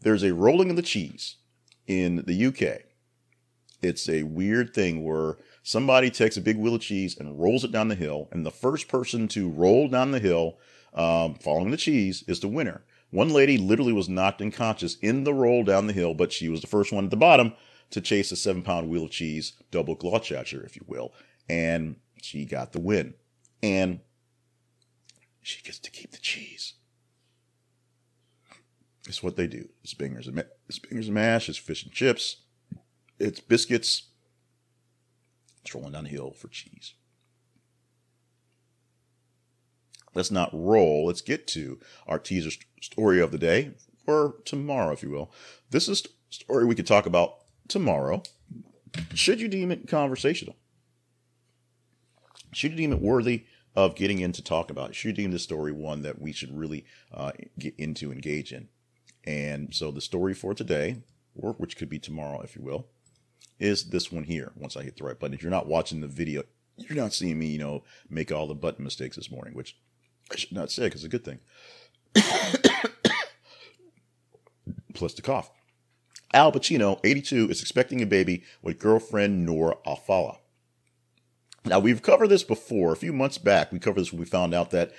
there's 0.01 0.23
a 0.23 0.33
rolling 0.33 0.69
of 0.69 0.75
the 0.75 0.81
cheese 0.81 1.35
in 1.85 2.23
the 2.25 2.45
UK. 2.47 2.81
It's 3.81 4.09
a 4.09 4.23
weird 4.23 4.73
thing 4.73 5.03
where 5.03 5.37
somebody 5.63 6.09
takes 6.09 6.37
a 6.37 6.41
big 6.41 6.57
wheel 6.57 6.75
of 6.75 6.81
cheese 6.81 7.17
and 7.17 7.39
rolls 7.39 7.63
it 7.63 7.71
down 7.71 7.89
the 7.89 7.95
hill, 7.95 8.27
and 8.31 8.45
the 8.45 8.51
first 8.51 8.87
person 8.87 9.27
to 9.29 9.49
roll 9.49 9.87
down 9.87 10.11
the 10.11 10.19
hill 10.19 10.57
um, 10.93 11.35
following 11.35 11.71
the 11.71 11.77
cheese 11.77 12.23
is 12.27 12.39
the 12.39 12.47
winner. 12.47 12.83
One 13.09 13.29
lady 13.29 13.57
literally 13.57 13.93
was 13.93 14.09
knocked 14.09 14.41
unconscious 14.41 14.95
in 15.01 15.23
the 15.23 15.33
roll 15.33 15.63
down 15.63 15.87
the 15.87 15.93
hill, 15.93 16.13
but 16.13 16.31
she 16.31 16.49
was 16.49 16.61
the 16.61 16.67
first 16.67 16.91
one 16.91 17.05
at 17.05 17.09
the 17.09 17.17
bottom 17.17 17.53
to 17.91 18.01
chase 18.01 18.31
a 18.31 18.35
seven 18.35 18.63
pound 18.63 18.89
wheel 18.89 19.05
of 19.05 19.11
cheese, 19.11 19.53
double 19.71 19.95
Gloucestershire, 19.95 20.65
if 20.65 20.75
you 20.75 20.83
will, 20.87 21.13
and 21.47 21.95
she 22.21 22.45
got 22.45 22.73
the 22.73 22.79
win. 22.79 23.13
And 23.63 24.01
she 25.41 25.61
gets 25.61 25.79
to 25.79 25.91
keep 25.91 26.11
the 26.11 26.17
cheese. 26.17 26.73
It's 29.07 29.23
what 29.23 29.37
they 29.37 29.47
do. 29.47 29.69
It's 29.83 29.93
bingers 29.93 30.27
and, 30.27 30.43
it's 30.67 30.79
bingers 30.79 31.05
and 31.05 31.13
mash. 31.13 31.47
It's 31.47 31.57
fish 31.57 31.83
and 31.83 31.93
chips. 31.93 32.41
It's 33.19 33.39
biscuits. 33.39 34.03
It's 35.63 35.73
rolling 35.73 35.93
down 35.93 36.03
the 36.03 36.09
hill 36.09 36.31
for 36.31 36.49
cheese. 36.49 36.93
Let's 40.17 40.31
not 40.31 40.49
roll. 40.51 41.05
Let's 41.05 41.21
get 41.21 41.45
to 41.49 41.79
our 42.07 42.17
teaser 42.17 42.49
story 42.81 43.21
of 43.21 43.31
the 43.31 43.37
day, 43.37 43.73
or 44.07 44.35
tomorrow, 44.45 44.91
if 44.91 45.03
you 45.03 45.11
will. 45.11 45.31
This 45.69 45.87
is 45.87 46.01
a 46.01 46.33
story 46.33 46.65
we 46.65 46.73
could 46.73 46.87
talk 46.87 47.05
about 47.05 47.35
tomorrow. 47.67 48.23
Should 49.13 49.39
you 49.39 49.47
deem 49.47 49.71
it 49.71 49.87
conversational? 49.87 50.55
Should 52.51 52.71
you 52.71 52.77
deem 52.77 52.93
it 52.93 53.01
worthy 53.01 53.45
of 53.75 53.95
getting 53.95 54.19
into 54.19 54.41
talk 54.41 54.71
about 54.71 54.95
Should 54.95 55.09
you 55.09 55.23
deem 55.23 55.31
the 55.31 55.37
story 55.37 55.71
one 55.71 56.01
that 56.01 56.19
we 56.19 56.31
should 56.31 56.57
really 56.57 56.85
uh, 57.13 57.33
get 57.59 57.75
into 57.77 58.11
engage 58.11 58.51
in 58.51 58.69
and 59.23 59.75
so 59.75 59.91
the 59.91 60.01
story 60.01 60.33
for 60.33 60.55
today 60.55 61.03
or 61.35 61.53
which 61.53 61.77
could 61.77 61.89
be 61.89 61.99
tomorrow 61.99 62.41
if 62.41 62.55
you 62.55 62.63
will 62.63 62.87
is 63.59 63.89
this 63.89 64.11
one 64.11 64.23
here 64.23 64.53
once 64.55 64.77
i 64.77 64.83
hit 64.83 64.95
the 64.97 65.03
right 65.03 65.19
button 65.19 65.33
if 65.33 65.43
you're 65.43 65.51
not 65.51 65.67
watching 65.67 65.99
the 65.99 66.07
video 66.07 66.41
you're 66.77 66.95
not 66.95 67.13
seeing 67.13 67.37
me 67.37 67.47
you 67.47 67.59
know 67.59 67.83
make 68.09 68.31
all 68.31 68.47
the 68.47 68.55
button 68.55 68.83
mistakes 68.83 69.17
this 69.17 69.29
morning 69.29 69.53
which 69.53 69.77
i 70.31 70.35
should 70.35 70.51
not 70.51 70.71
say 70.71 70.85
because 70.85 71.03
it's 71.03 71.13
a 71.13 71.17
good 71.17 71.25
thing 71.25 71.39
plus 74.93 75.13
the 75.13 75.21
cough 75.21 75.51
al 76.33 76.51
pacino 76.51 76.99
82 77.03 77.49
is 77.49 77.61
expecting 77.61 78.01
a 78.01 78.05
baby 78.05 78.43
with 78.61 78.79
girlfriend 78.79 79.45
nora 79.45 79.75
alfallah 79.85 80.37
now, 81.67 81.79
we've 81.79 82.01
covered 82.01 82.29
this 82.29 82.43
before. 82.43 82.93
A 82.93 82.97
few 82.97 83.13
months 83.13 83.37
back, 83.37 83.71
we 83.71 83.79
covered 83.79 84.01
this 84.01 84.11
when 84.11 84.19
we 84.19 84.25
found 84.25 84.53
out 84.53 84.71
that 84.71 84.93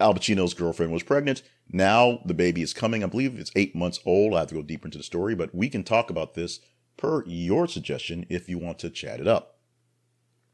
Al 0.00 0.14
Pacino's 0.14 0.54
girlfriend 0.54 0.92
was 0.92 1.02
pregnant. 1.02 1.42
Now 1.70 2.20
the 2.24 2.34
baby 2.34 2.62
is 2.62 2.72
coming. 2.72 3.04
I 3.04 3.06
believe 3.06 3.38
it's 3.38 3.52
eight 3.54 3.74
months 3.74 4.00
old. 4.04 4.34
I 4.34 4.40
have 4.40 4.48
to 4.48 4.54
go 4.54 4.62
deeper 4.62 4.86
into 4.86 4.98
the 4.98 5.04
story, 5.04 5.34
but 5.34 5.54
we 5.54 5.68
can 5.68 5.84
talk 5.84 6.10
about 6.10 6.34
this 6.34 6.60
per 6.96 7.24
your 7.26 7.68
suggestion 7.68 8.26
if 8.28 8.48
you 8.48 8.58
want 8.58 8.78
to 8.80 8.90
chat 8.90 9.20
it 9.20 9.28
up. 9.28 9.57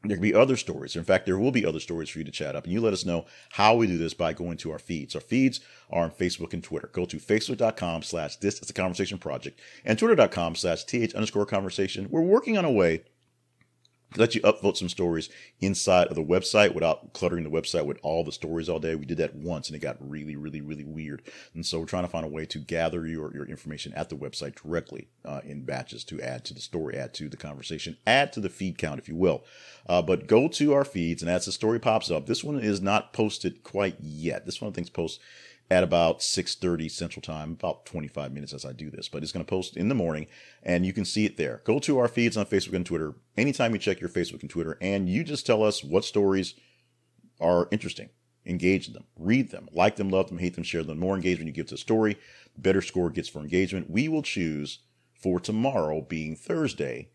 There 0.07 0.17
can 0.17 0.21
be 0.21 0.33
other 0.33 0.57
stories. 0.57 0.95
In 0.95 1.03
fact, 1.03 1.25
there 1.25 1.37
will 1.37 1.51
be 1.51 1.65
other 1.65 1.79
stories 1.79 2.09
for 2.09 2.19
you 2.19 2.25
to 2.25 2.31
chat 2.31 2.55
up. 2.55 2.63
And 2.63 2.73
you 2.73 2.81
let 2.81 2.93
us 2.93 3.05
know 3.05 3.25
how 3.51 3.75
we 3.75 3.87
do 3.87 3.97
this 3.97 4.13
by 4.13 4.33
going 4.33 4.57
to 4.57 4.71
our 4.71 4.79
feeds. 4.79 5.15
Our 5.15 5.21
feeds 5.21 5.59
are 5.89 6.03
on 6.03 6.11
Facebook 6.11 6.53
and 6.53 6.63
Twitter. 6.63 6.89
Go 6.91 7.05
to 7.05 7.17
facebook.com 7.17 8.03
slash 8.03 8.37
this 8.37 8.61
is 8.61 8.69
a 8.69 8.73
conversation 8.73 9.17
project 9.17 9.59
and 9.83 9.97
twitter.com 9.97 10.55
slash 10.55 10.83
th 10.83 11.13
underscore 11.13 11.45
conversation. 11.45 12.07
We're 12.09 12.21
working 12.21 12.57
on 12.57 12.65
a 12.65 12.71
way 12.71 13.03
let 14.17 14.35
you 14.35 14.41
upvote 14.41 14.77
some 14.77 14.89
stories 14.89 15.29
inside 15.59 16.07
of 16.07 16.15
the 16.15 16.23
website 16.23 16.73
without 16.73 17.13
cluttering 17.13 17.43
the 17.43 17.49
website 17.49 17.85
with 17.85 17.99
all 18.01 18.23
the 18.23 18.31
stories 18.31 18.69
all 18.69 18.79
day. 18.79 18.95
We 18.95 19.05
did 19.05 19.17
that 19.17 19.35
once 19.35 19.67
and 19.67 19.75
it 19.75 19.79
got 19.79 19.97
really, 19.99 20.35
really, 20.35 20.61
really 20.61 20.83
weird. 20.83 21.21
And 21.53 21.65
so 21.65 21.79
we're 21.79 21.85
trying 21.85 22.03
to 22.03 22.09
find 22.09 22.25
a 22.25 22.29
way 22.29 22.45
to 22.45 22.59
gather 22.59 23.05
your, 23.05 23.33
your 23.33 23.45
information 23.45 23.93
at 23.93 24.09
the 24.09 24.15
website 24.15 24.55
directly 24.55 25.09
uh, 25.23 25.41
in 25.43 25.63
batches 25.63 26.03
to 26.05 26.21
add 26.21 26.45
to 26.45 26.53
the 26.53 26.61
story, 26.61 26.95
add 26.95 27.13
to 27.15 27.29
the 27.29 27.37
conversation, 27.37 27.97
add 28.07 28.31
to 28.33 28.39
the 28.39 28.49
feed 28.49 28.77
count, 28.77 28.99
if 28.99 29.09
you 29.09 29.15
will. 29.15 29.43
Uh, 29.87 30.01
but 30.01 30.27
go 30.27 30.47
to 30.47 30.73
our 30.73 30.85
feeds 30.85 31.21
and 31.21 31.29
as 31.29 31.45
the 31.45 31.51
story 31.51 31.79
pops 31.79 32.09
up, 32.09 32.25
this 32.25 32.43
one 32.43 32.59
is 32.59 32.81
not 32.81 33.13
posted 33.13 33.63
quite 33.63 33.97
yet. 33.99 34.45
This 34.45 34.61
one 34.61 34.71
I 34.71 34.73
think 34.73 34.87
is 34.87 34.91
post 34.91 35.19
at 35.69 35.83
about 35.83 36.19
6.30 36.19 36.91
central 36.91 37.21
time 37.21 37.53
about 37.53 37.85
25 37.85 38.31
minutes 38.31 38.53
as 38.53 38.65
i 38.65 38.71
do 38.71 38.89
this 38.91 39.09
but 39.09 39.23
it's 39.23 39.31
going 39.31 39.43
to 39.43 39.49
post 39.49 39.75
in 39.75 39.89
the 39.89 39.95
morning 39.95 40.27
and 40.63 40.85
you 40.85 40.93
can 40.93 41.05
see 41.05 41.25
it 41.25 41.37
there. 41.37 41.61
Go 41.63 41.79
to 41.79 41.97
our 41.99 42.07
feeds 42.07 42.37
on 42.37 42.45
facebook 42.45 42.75
and 42.75 42.85
twitter. 42.85 43.15
Anytime 43.37 43.73
you 43.73 43.79
check 43.79 43.99
your 43.99 44.09
facebook 44.09 44.41
and 44.41 44.49
twitter 44.49 44.77
and 44.81 45.09
you 45.09 45.23
just 45.23 45.45
tell 45.45 45.63
us 45.63 45.83
what 45.83 46.05
stories 46.05 46.55
are 47.39 47.67
interesting 47.71 48.09
engage 48.45 48.93
them 48.93 49.05
read 49.17 49.49
them 49.49 49.67
like 49.71 49.95
them 49.95 50.09
love 50.09 50.27
them 50.27 50.37
hate 50.37 50.55
them 50.55 50.63
share 50.63 50.83
them. 50.83 50.99
The 50.99 51.05
more 51.05 51.15
engagement 51.15 51.47
you 51.47 51.53
give 51.53 51.67
to 51.67 51.75
a 51.75 51.79
story 51.79 52.17
better 52.57 52.81
score 52.81 53.09
gets 53.09 53.29
for 53.29 53.39
engagement. 53.39 53.89
We 53.89 54.07
will 54.07 54.21
choose 54.21 54.79
for 55.13 55.39
tomorrow 55.39 56.01
being 56.01 56.35
thursday 56.35 57.09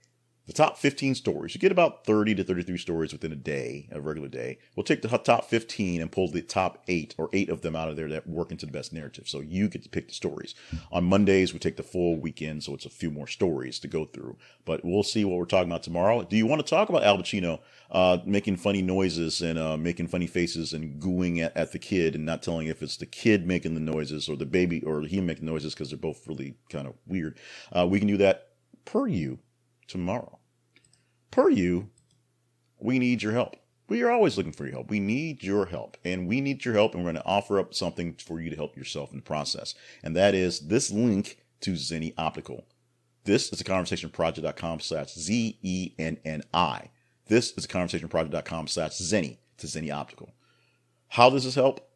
the 0.50 0.54
top 0.54 0.76
15 0.76 1.14
stories. 1.14 1.54
You 1.54 1.60
get 1.60 1.70
about 1.70 2.04
30 2.04 2.34
to 2.34 2.42
33 2.42 2.76
stories 2.76 3.12
within 3.12 3.30
a 3.30 3.36
day, 3.36 3.88
a 3.92 4.00
regular 4.00 4.26
day. 4.26 4.58
We'll 4.74 4.82
take 4.82 5.00
the 5.00 5.08
top 5.08 5.44
15 5.44 6.02
and 6.02 6.10
pull 6.10 6.28
the 6.28 6.42
top 6.42 6.82
eight 6.88 7.14
or 7.18 7.30
eight 7.32 7.48
of 7.48 7.62
them 7.62 7.76
out 7.76 7.88
of 7.88 7.94
there 7.94 8.08
that 8.08 8.28
work 8.28 8.50
into 8.50 8.66
the 8.66 8.72
best 8.72 8.92
narrative. 8.92 9.28
So 9.28 9.38
you 9.38 9.68
get 9.68 9.84
to 9.84 9.88
pick 9.88 10.08
the 10.08 10.14
stories. 10.14 10.56
On 10.90 11.04
Mondays, 11.04 11.52
we 11.52 11.60
take 11.60 11.76
the 11.76 11.84
full 11.84 12.16
weekend, 12.16 12.64
so 12.64 12.74
it's 12.74 12.84
a 12.84 12.90
few 12.90 13.12
more 13.12 13.28
stories 13.28 13.78
to 13.78 13.86
go 13.86 14.06
through. 14.06 14.38
But 14.64 14.84
we'll 14.84 15.04
see 15.04 15.24
what 15.24 15.38
we're 15.38 15.44
talking 15.44 15.70
about 15.70 15.84
tomorrow. 15.84 16.24
Do 16.24 16.36
you 16.36 16.46
want 16.46 16.66
to 16.66 16.68
talk 16.68 16.88
about 16.88 17.04
Al 17.04 17.18
Pacino 17.18 17.60
uh, 17.92 18.18
making 18.24 18.56
funny 18.56 18.82
noises 18.82 19.42
and 19.42 19.56
uh, 19.56 19.76
making 19.76 20.08
funny 20.08 20.26
faces 20.26 20.72
and 20.72 21.00
gooing 21.00 21.38
at, 21.38 21.56
at 21.56 21.70
the 21.70 21.78
kid 21.78 22.16
and 22.16 22.26
not 22.26 22.42
telling 22.42 22.66
if 22.66 22.82
it's 22.82 22.96
the 22.96 23.06
kid 23.06 23.46
making 23.46 23.74
the 23.74 23.80
noises 23.80 24.28
or 24.28 24.34
the 24.34 24.46
baby 24.46 24.82
or 24.82 25.02
him 25.02 25.26
making 25.26 25.46
noises 25.46 25.74
because 25.74 25.90
they're 25.90 25.96
both 25.96 26.26
really 26.26 26.56
kind 26.70 26.88
of 26.88 26.94
weird? 27.06 27.38
Uh, 27.70 27.86
we 27.88 28.00
can 28.00 28.08
do 28.08 28.16
that 28.16 28.48
per 28.84 29.06
you 29.06 29.38
tomorrow 29.86 30.39
per 31.30 31.50
you, 31.50 31.90
we 32.78 32.98
need 32.98 33.22
your 33.22 33.32
help. 33.32 33.56
We 33.88 34.02
are 34.02 34.10
always 34.10 34.36
looking 34.36 34.52
for 34.52 34.64
your 34.64 34.74
help. 34.74 34.90
We 34.90 35.00
need 35.00 35.42
your 35.42 35.66
help 35.66 35.96
and 36.04 36.28
we 36.28 36.40
need 36.40 36.64
your 36.64 36.74
help 36.74 36.94
and 36.94 37.02
we're 37.02 37.12
going 37.12 37.22
to 37.22 37.28
offer 37.28 37.58
up 37.58 37.74
something 37.74 38.14
for 38.14 38.40
you 38.40 38.48
to 38.48 38.56
help 38.56 38.76
yourself 38.76 39.10
in 39.10 39.16
the 39.16 39.22
process. 39.22 39.74
And 40.02 40.14
that 40.14 40.34
is 40.34 40.60
this 40.60 40.92
link 40.92 41.38
to 41.62 41.72
Zenni 41.72 42.14
Optical. 42.16 42.66
This 43.24 43.52
is 43.52 43.60
a 43.60 43.64
conversationproject.com 43.64 44.80
slash 44.80 45.12
Z-E-N-N-I. 45.14 46.90
This 47.26 47.52
is 47.56 47.64
a 47.64 47.68
conversationproject.com 47.68 48.68
slash 48.68 48.92
Zenni 48.92 49.38
to 49.58 49.66
Zenni 49.66 49.92
Optical. 49.92 50.32
How 51.08 51.28
does 51.28 51.44
this 51.44 51.56
help? 51.56 51.86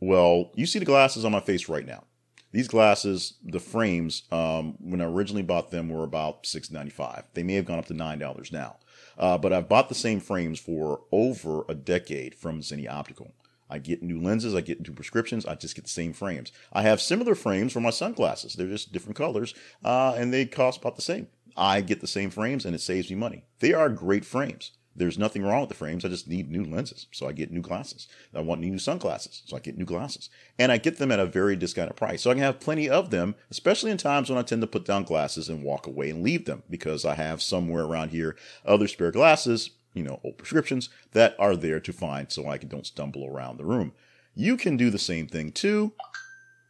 Well, 0.00 0.50
you 0.54 0.66
see 0.66 0.78
the 0.78 0.84
glasses 0.84 1.24
on 1.24 1.32
my 1.32 1.40
face 1.40 1.68
right 1.68 1.86
now. 1.86 2.04
These 2.50 2.68
glasses, 2.68 3.34
the 3.44 3.60
frames, 3.60 4.24
um, 4.30 4.76
when 4.80 5.00
I 5.00 5.04
originally 5.04 5.42
bought 5.42 5.70
them, 5.70 5.88
were 5.88 6.04
about 6.04 6.44
six 6.44 6.70
ninety 6.70 6.90
five. 6.90 7.24
They 7.32 7.42
may 7.42 7.54
have 7.54 7.64
gone 7.64 7.78
up 7.78 7.86
to 7.86 7.94
nine 7.94 8.18
dollars 8.18 8.52
now, 8.52 8.76
uh, 9.18 9.38
but 9.38 9.52
I've 9.52 9.68
bought 9.68 9.88
the 9.88 9.94
same 9.94 10.20
frames 10.20 10.58
for 10.58 11.02
over 11.12 11.64
a 11.68 11.74
decade 11.74 12.34
from 12.34 12.60
Zenni 12.60 12.90
Optical. 12.90 13.34
I 13.70 13.78
get 13.78 14.02
new 14.02 14.20
lenses, 14.20 14.54
I 14.54 14.60
get 14.60 14.86
new 14.86 14.94
prescriptions, 14.94 15.46
I 15.46 15.54
just 15.54 15.74
get 15.74 15.84
the 15.84 15.90
same 15.90 16.12
frames. 16.12 16.52
I 16.72 16.82
have 16.82 17.00
similar 17.00 17.34
frames 17.34 17.72
for 17.72 17.80
my 17.80 17.90
sunglasses. 17.90 18.54
They're 18.54 18.66
just 18.66 18.92
different 18.92 19.16
colors, 19.16 19.54
uh, 19.82 20.14
and 20.16 20.32
they 20.32 20.44
cost 20.44 20.80
about 20.80 20.96
the 20.96 21.02
same. 21.02 21.28
I 21.56 21.80
get 21.80 22.00
the 22.00 22.06
same 22.06 22.30
frames, 22.30 22.64
and 22.66 22.74
it 22.74 22.80
saves 22.80 23.08
me 23.08 23.16
money. 23.16 23.44
They 23.60 23.72
are 23.72 23.88
great 23.88 24.24
frames. 24.24 24.72
There's 24.94 25.18
nothing 25.18 25.42
wrong 25.42 25.60
with 25.60 25.70
the 25.70 25.74
frames. 25.74 26.04
I 26.04 26.08
just 26.08 26.28
need 26.28 26.50
new 26.50 26.64
lenses. 26.64 27.06
So 27.12 27.26
I 27.26 27.32
get 27.32 27.50
new 27.50 27.62
glasses. 27.62 28.08
I 28.34 28.40
want 28.40 28.60
new 28.60 28.78
sunglasses. 28.78 29.42
So 29.46 29.56
I 29.56 29.60
get 29.60 29.78
new 29.78 29.86
glasses. 29.86 30.28
And 30.58 30.70
I 30.70 30.76
get 30.76 30.98
them 30.98 31.10
at 31.10 31.20
a 31.20 31.26
very 31.26 31.56
discounted 31.56 31.96
price. 31.96 32.22
So 32.22 32.30
I 32.30 32.34
can 32.34 32.42
have 32.42 32.60
plenty 32.60 32.90
of 32.90 33.10
them, 33.10 33.34
especially 33.50 33.90
in 33.90 33.96
times 33.96 34.28
when 34.28 34.38
I 34.38 34.42
tend 34.42 34.60
to 34.60 34.66
put 34.66 34.84
down 34.84 35.04
glasses 35.04 35.48
and 35.48 35.62
walk 35.62 35.86
away 35.86 36.10
and 36.10 36.22
leave 36.22 36.44
them 36.44 36.62
because 36.68 37.04
I 37.04 37.14
have 37.14 37.40
somewhere 37.40 37.84
around 37.84 38.10
here 38.10 38.36
other 38.66 38.86
spare 38.86 39.10
glasses, 39.10 39.70
you 39.94 40.02
know, 40.02 40.20
old 40.22 40.36
prescriptions 40.36 40.90
that 41.12 41.34
are 41.38 41.56
there 41.56 41.80
to 41.80 41.92
find 41.92 42.30
so 42.30 42.46
I 42.46 42.58
don't 42.58 42.86
stumble 42.86 43.26
around 43.26 43.56
the 43.56 43.64
room. 43.64 43.92
You 44.34 44.56
can 44.56 44.76
do 44.76 44.90
the 44.90 44.98
same 44.98 45.26
thing 45.26 45.52
too. 45.52 45.92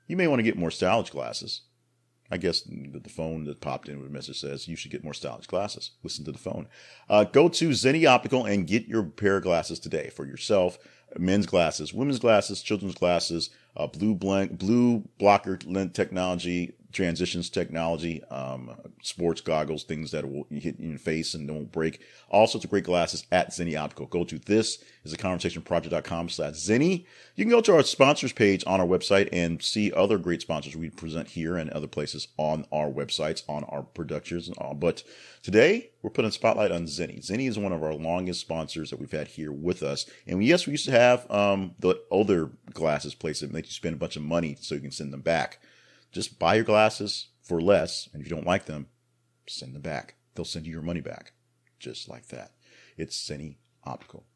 You 0.06 0.16
may 0.16 0.28
want 0.28 0.40
to 0.40 0.44
get 0.44 0.56
more 0.56 0.70
stylish 0.70 1.10
glasses. 1.10 1.62
I 2.32 2.38
guess 2.38 2.62
the, 2.62 3.10
phone 3.10 3.44
that 3.44 3.60
popped 3.60 3.90
in 3.90 3.98
with 3.98 4.08
a 4.08 4.12
message 4.12 4.40
says 4.40 4.66
you 4.66 4.74
should 4.74 4.90
get 4.90 5.04
more 5.04 5.12
stylish 5.12 5.46
glasses. 5.46 5.90
Listen 6.02 6.24
to 6.24 6.32
the 6.32 6.38
phone. 6.38 6.66
Uh, 7.06 7.24
go 7.24 7.50
to 7.50 7.68
Zenni 7.68 8.08
Optical 8.08 8.46
and 8.46 8.66
get 8.66 8.88
your 8.88 9.02
pair 9.02 9.36
of 9.36 9.42
glasses 9.42 9.78
today 9.78 10.08
for 10.08 10.24
yourself. 10.24 10.78
Men's 11.18 11.44
glasses, 11.44 11.92
women's 11.92 12.18
glasses, 12.18 12.62
children's 12.62 12.94
glasses, 12.94 13.50
uh, 13.76 13.86
blue 13.86 14.14
blank, 14.14 14.58
blue 14.58 15.06
blocker 15.18 15.58
lens 15.66 15.92
technology, 15.92 16.72
transitions 16.92 17.50
technology, 17.50 18.22
um, 18.24 18.70
sports 19.02 19.40
goggles, 19.40 19.84
things 19.84 20.10
that 20.10 20.30
will 20.30 20.46
hit 20.50 20.78
your 20.78 20.98
face 20.98 21.34
and 21.34 21.48
don't 21.48 21.70
break. 21.72 22.00
All 22.28 22.46
sorts 22.46 22.64
of 22.64 22.70
great 22.70 22.84
glasses 22.84 23.26
at 23.32 23.50
Zenni 23.50 23.78
Optical. 23.78 24.06
Go 24.06 24.24
to 24.24 24.38
this 24.38 24.82
is 25.04 25.12
a 25.12 25.16
conversationproject.com 25.16 26.28
slash 26.28 26.54
Zenni. 26.54 27.06
You 27.34 27.44
can 27.44 27.50
go 27.50 27.60
to 27.60 27.74
our 27.74 27.82
sponsors 27.82 28.32
page 28.32 28.62
on 28.66 28.80
our 28.80 28.86
website 28.86 29.28
and 29.32 29.62
see 29.62 29.92
other 29.92 30.18
great 30.18 30.42
sponsors 30.42 30.76
we 30.76 30.90
present 30.90 31.28
here 31.28 31.56
and 31.56 31.70
other 31.70 31.86
places 31.86 32.28
on 32.36 32.66
our 32.72 32.90
websites, 32.90 33.42
on 33.48 33.64
our 33.64 33.82
productions 33.82 34.48
and 34.48 34.56
all. 34.58 34.74
But 34.74 35.02
today 35.42 35.90
we're 36.02 36.10
putting 36.10 36.28
a 36.28 36.32
spotlight 36.32 36.72
on 36.72 36.84
Zenni. 36.84 37.24
Zenni 37.24 37.48
is 37.48 37.58
one 37.58 37.72
of 37.72 37.82
our 37.82 37.94
longest 37.94 38.40
sponsors 38.40 38.90
that 38.90 39.00
we've 39.00 39.10
had 39.10 39.28
here 39.28 39.52
with 39.52 39.82
us. 39.82 40.06
And 40.26 40.44
yes, 40.44 40.66
we 40.66 40.72
used 40.72 40.86
to 40.86 40.92
have 40.92 41.30
um, 41.30 41.74
the 41.78 42.00
older 42.10 42.50
glasses 42.72 43.14
place 43.14 43.40
that 43.40 43.52
make 43.52 43.66
you 43.66 43.72
spend 43.72 43.94
a 43.94 43.98
bunch 43.98 44.16
of 44.16 44.22
money 44.22 44.56
so 44.60 44.74
you 44.74 44.80
can 44.80 44.90
send 44.90 45.12
them 45.12 45.20
back. 45.20 45.58
Just 46.12 46.38
buy 46.38 46.56
your 46.56 46.64
glasses 46.64 47.28
for 47.42 47.60
less, 47.60 48.08
and 48.12 48.20
if 48.20 48.28
you 48.28 48.34
don't 48.34 48.46
like 48.46 48.66
them, 48.66 48.86
send 49.48 49.74
them 49.74 49.82
back. 49.82 50.16
They'll 50.34 50.44
send 50.44 50.66
you 50.66 50.72
your 50.72 50.82
money 50.82 51.00
back, 51.00 51.32
just 51.78 52.08
like 52.08 52.28
that. 52.28 52.52
It's 52.96 53.16
Zenni 53.16 53.56
Optical. 53.84 54.26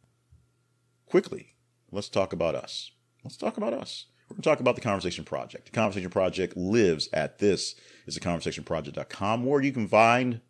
Quickly, 1.06 1.54
let's 1.92 2.08
talk 2.08 2.32
about 2.32 2.54
us. 2.54 2.90
Let's 3.22 3.36
talk 3.36 3.56
about 3.56 3.72
us. 3.72 4.06
We're 4.28 4.34
going 4.34 4.42
to 4.42 4.48
talk 4.48 4.60
about 4.60 4.74
the 4.74 4.80
Conversation 4.80 5.24
Project. 5.24 5.66
The 5.66 5.72
Conversation 5.72 6.10
Project 6.10 6.56
lives 6.56 7.08
at 7.12 7.38
this 7.38 7.76
is 8.06 8.16
a 8.16 8.20
conversationproject.com 8.20 9.44
where 9.44 9.60
you 9.60 9.72
can 9.72 9.86
find 9.86 10.40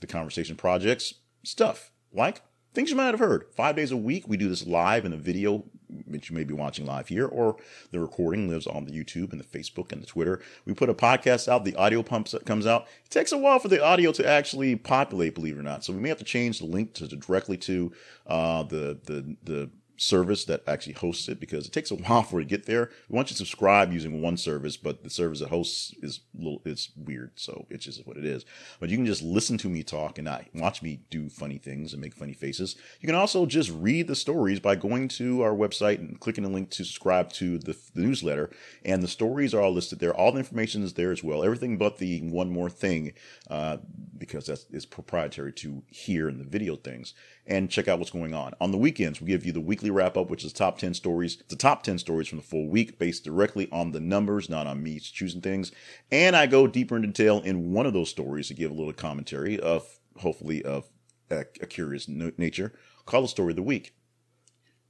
the 0.00 0.06
Conversation 0.06 0.56
Project's 0.56 1.14
stuff 1.42 1.90
like 2.12 2.40
things 2.76 2.90
you 2.90 2.96
might 2.96 3.06
have 3.06 3.18
heard. 3.18 3.46
Five 3.56 3.74
days 3.74 3.90
a 3.90 3.96
week, 3.96 4.28
we 4.28 4.36
do 4.36 4.48
this 4.48 4.66
live 4.66 5.04
in 5.04 5.12
a 5.12 5.16
video 5.16 5.64
which 6.04 6.30
you 6.30 6.36
may 6.36 6.44
be 6.44 6.52
watching 6.52 6.84
live 6.84 7.08
here, 7.08 7.26
or 7.26 7.56
the 7.90 7.98
recording 7.98 8.48
lives 8.48 8.66
on 8.66 8.84
the 8.84 8.92
YouTube 8.92 9.32
and 9.32 9.40
the 9.40 9.44
Facebook 9.44 9.92
and 9.92 10.02
the 10.02 10.06
Twitter. 10.06 10.42
We 10.64 10.74
put 10.74 10.90
a 10.90 10.94
podcast 10.94 11.48
out, 11.48 11.64
the 11.64 11.76
audio 11.76 12.02
pumps 12.02 12.34
comes 12.44 12.66
out. 12.66 12.86
It 13.04 13.10
takes 13.10 13.32
a 13.32 13.38
while 13.38 13.58
for 13.58 13.68
the 13.68 13.82
audio 13.82 14.12
to 14.12 14.28
actually 14.28 14.76
populate, 14.76 15.34
believe 15.34 15.56
it 15.56 15.60
or 15.60 15.62
not. 15.62 15.84
So 15.84 15.92
we 15.92 16.00
may 16.00 16.08
have 16.08 16.18
to 16.18 16.24
change 16.24 16.58
the 16.58 16.66
link 16.66 16.92
to, 16.94 17.08
to 17.08 17.16
directly 17.16 17.56
to 17.58 17.92
uh, 18.26 18.64
the 18.64 18.98
the 19.04 19.36
the 19.44 19.70
service 19.96 20.44
that 20.44 20.62
actually 20.66 20.92
hosts 20.94 21.28
it 21.28 21.40
because 21.40 21.66
it 21.66 21.72
takes 21.72 21.90
a 21.90 21.94
while 21.94 22.22
for 22.22 22.40
it 22.40 22.44
to 22.44 22.48
get 22.48 22.66
there. 22.66 22.90
We 23.08 23.16
want 23.16 23.30
you 23.30 23.34
to 23.34 23.38
subscribe 23.38 23.92
using 23.92 24.20
one 24.20 24.36
service, 24.36 24.76
but 24.76 25.02
the 25.02 25.10
service 25.10 25.40
that 25.40 25.48
hosts 25.48 25.94
is 26.02 26.20
little 26.34 26.62
it's 26.64 26.90
weird, 26.96 27.32
so 27.36 27.66
it's 27.70 27.84
just 27.84 28.06
what 28.06 28.16
it 28.16 28.24
is. 28.24 28.44
But 28.80 28.90
you 28.90 28.96
can 28.96 29.06
just 29.06 29.22
listen 29.22 29.58
to 29.58 29.68
me 29.68 29.82
talk 29.82 30.18
and 30.18 30.26
not 30.26 30.44
watch 30.54 30.82
me 30.82 31.00
do 31.10 31.28
funny 31.28 31.58
things 31.58 31.92
and 31.92 32.02
make 32.02 32.14
funny 32.14 32.34
faces. 32.34 32.76
You 33.00 33.06
can 33.06 33.16
also 33.16 33.46
just 33.46 33.70
read 33.70 34.06
the 34.06 34.14
stories 34.14 34.60
by 34.60 34.76
going 34.76 35.08
to 35.08 35.42
our 35.42 35.54
website 35.54 35.98
and 35.98 36.18
clicking 36.20 36.44
the 36.44 36.50
link 36.50 36.70
to 36.70 36.84
subscribe 36.84 37.32
to 37.34 37.58
the, 37.58 37.76
the 37.94 38.00
newsletter. 38.02 38.50
And 38.84 39.02
the 39.02 39.08
stories 39.08 39.54
are 39.54 39.60
all 39.60 39.72
listed 39.72 39.98
there. 39.98 40.14
All 40.14 40.32
the 40.32 40.38
information 40.38 40.82
is 40.82 40.94
there 40.94 41.12
as 41.12 41.24
well. 41.24 41.44
Everything 41.44 41.78
but 41.78 41.98
the 41.98 42.20
one 42.20 42.50
more 42.50 42.70
thing, 42.70 43.12
uh, 43.50 43.78
because 44.16 44.46
that's 44.46 44.66
is 44.70 44.86
proprietary 44.86 45.52
to 45.52 45.82
here 45.88 46.28
in 46.28 46.38
the 46.38 46.44
video 46.44 46.76
things. 46.76 47.14
And 47.48 47.70
check 47.70 47.86
out 47.86 47.98
what's 47.98 48.10
going 48.10 48.34
on. 48.34 48.54
On 48.60 48.72
the 48.72 48.78
weekends, 48.78 49.20
we 49.20 49.28
give 49.28 49.46
you 49.46 49.52
the 49.52 49.60
weekly 49.60 49.88
wrap 49.88 50.16
up, 50.16 50.30
which 50.30 50.44
is 50.44 50.52
top 50.52 50.78
10 50.78 50.94
stories. 50.94 51.42
The 51.48 51.54
top 51.54 51.84
10 51.84 51.98
stories 51.98 52.26
from 52.26 52.38
the 52.38 52.44
full 52.44 52.68
week 52.68 52.98
based 52.98 53.24
directly 53.24 53.68
on 53.70 53.92
the 53.92 54.00
numbers, 54.00 54.50
not 54.50 54.66
on 54.66 54.82
me 54.82 54.98
choosing 54.98 55.40
things. 55.40 55.70
And 56.10 56.34
I 56.34 56.46
go 56.46 56.66
deeper 56.66 56.96
into 56.96 57.08
detail 57.08 57.40
in 57.40 57.72
one 57.72 57.86
of 57.86 57.92
those 57.92 58.10
stories 58.10 58.48
to 58.48 58.54
give 58.54 58.72
a 58.72 58.74
little 58.74 58.92
commentary 58.92 59.60
of 59.60 60.00
hopefully 60.16 60.64
of 60.64 60.88
a, 61.30 61.44
a 61.60 61.66
curious 61.66 62.08
nature. 62.08 62.72
Call 63.04 63.22
the 63.22 63.28
story 63.28 63.52
of 63.52 63.56
the 63.56 63.62
week. 63.62 63.94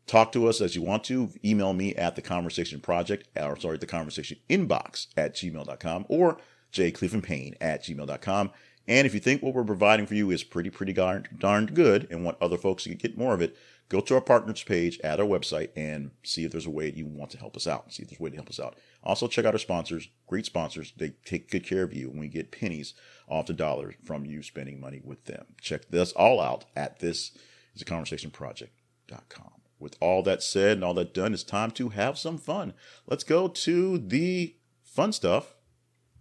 Talk 0.07 0.31
to 0.33 0.47
us 0.47 0.61
as 0.61 0.77
you 0.77 0.83
want 0.83 1.05
to. 1.05 1.31
Email 1.45 1.73
me 1.73 1.95
at 1.97 2.15
the 2.15 2.23
conversation 2.23 2.81
project, 2.81 3.29
or 3.37 3.59
sorry, 3.59 3.77
the 3.79 3.87
conversation 3.87 4.39
inbox 4.49 5.09
at 5.17 5.35
gmail.com 5.35 6.07
or 6.09 6.39
jclevelandpayne 6.73 7.57
at 7.61 7.83
gmail.com. 7.83 8.51
And 8.89 9.07
if 9.07 9.15
you 9.15 9.21
think 9.21 9.43
what 9.43 9.55
we're 9.55 9.65
providing 9.65 10.07
for 10.07 10.15
you 10.15 10.31
is 10.31 10.45
pretty, 10.45 10.71
pretty 10.71 10.93
darn, 10.93 11.67
good 11.67 12.07
and 12.11 12.25
want 12.25 12.39
other 12.41 12.57
folks 12.57 12.85
to 12.85 12.95
get 12.95 13.19
more 13.19 13.35
of 13.35 13.41
it, 13.41 13.57
go 13.89 14.01
to 14.01 14.15
our 14.15 14.21
partners 14.21 14.63
page 14.63 15.01
at 15.03 15.21
our 15.21 15.27
website 15.27 15.71
and 15.75 16.13
see 16.23 16.45
if 16.45 16.53
there's 16.53 16.67
a 16.67 16.71
way 16.71 16.93
you 16.95 17.07
want 17.07 17.31
to 17.33 17.39
help 17.39 17.57
us 17.57 17.67
out. 17.67 17.93
See 17.93 18.03
if 18.03 18.11
there's 18.11 18.21
a 18.21 18.23
way 18.23 18.31
to 18.31 18.37
help 18.37 18.49
us 18.49 18.61
out. 18.61 18.79
Also, 19.03 19.27
check 19.27 19.45
out 19.45 19.55
our 19.55 19.59
sponsors, 19.59 20.09
great 20.27 20.47
sponsors. 20.47 20.93
They 20.97 21.15
take 21.25 21.51
good 21.51 21.67
care 21.67 21.83
of 21.83 21.95
you, 21.95 22.11
and 22.11 22.19
we 22.19 22.29
get 22.29 22.51
pennies 22.51 22.95
off 23.29 23.47
the 23.47 23.53
dollars 23.53 23.95
from 24.05 24.25
you 24.25 24.43
spending 24.43 24.81
money 24.81 25.01
with 25.03 25.25
them. 25.25 25.47
Check 25.61 25.89
this 25.91 26.13
all 26.13 26.41
out 26.41 26.65
at 26.77 27.01
this 27.01 27.33
is 27.75 27.83
a 27.83 27.85
conversation 27.85 28.31
project.com. 28.31 29.53
With 29.79 29.97
all 30.01 30.23
that 30.23 30.43
said 30.43 30.79
and 30.79 30.85
all 30.85 30.95
that 30.95 31.13
done, 31.13 31.35
it's 31.35 31.43
time 31.43 31.71
to 31.73 31.91
have 31.91 32.19
some 32.19 32.39
fun. 32.39 32.73
Let's 33.07 33.25
go 33.25 33.47
to 33.47 33.99
the 33.99 34.57
fun 34.83 35.13
stuff. 35.13 35.55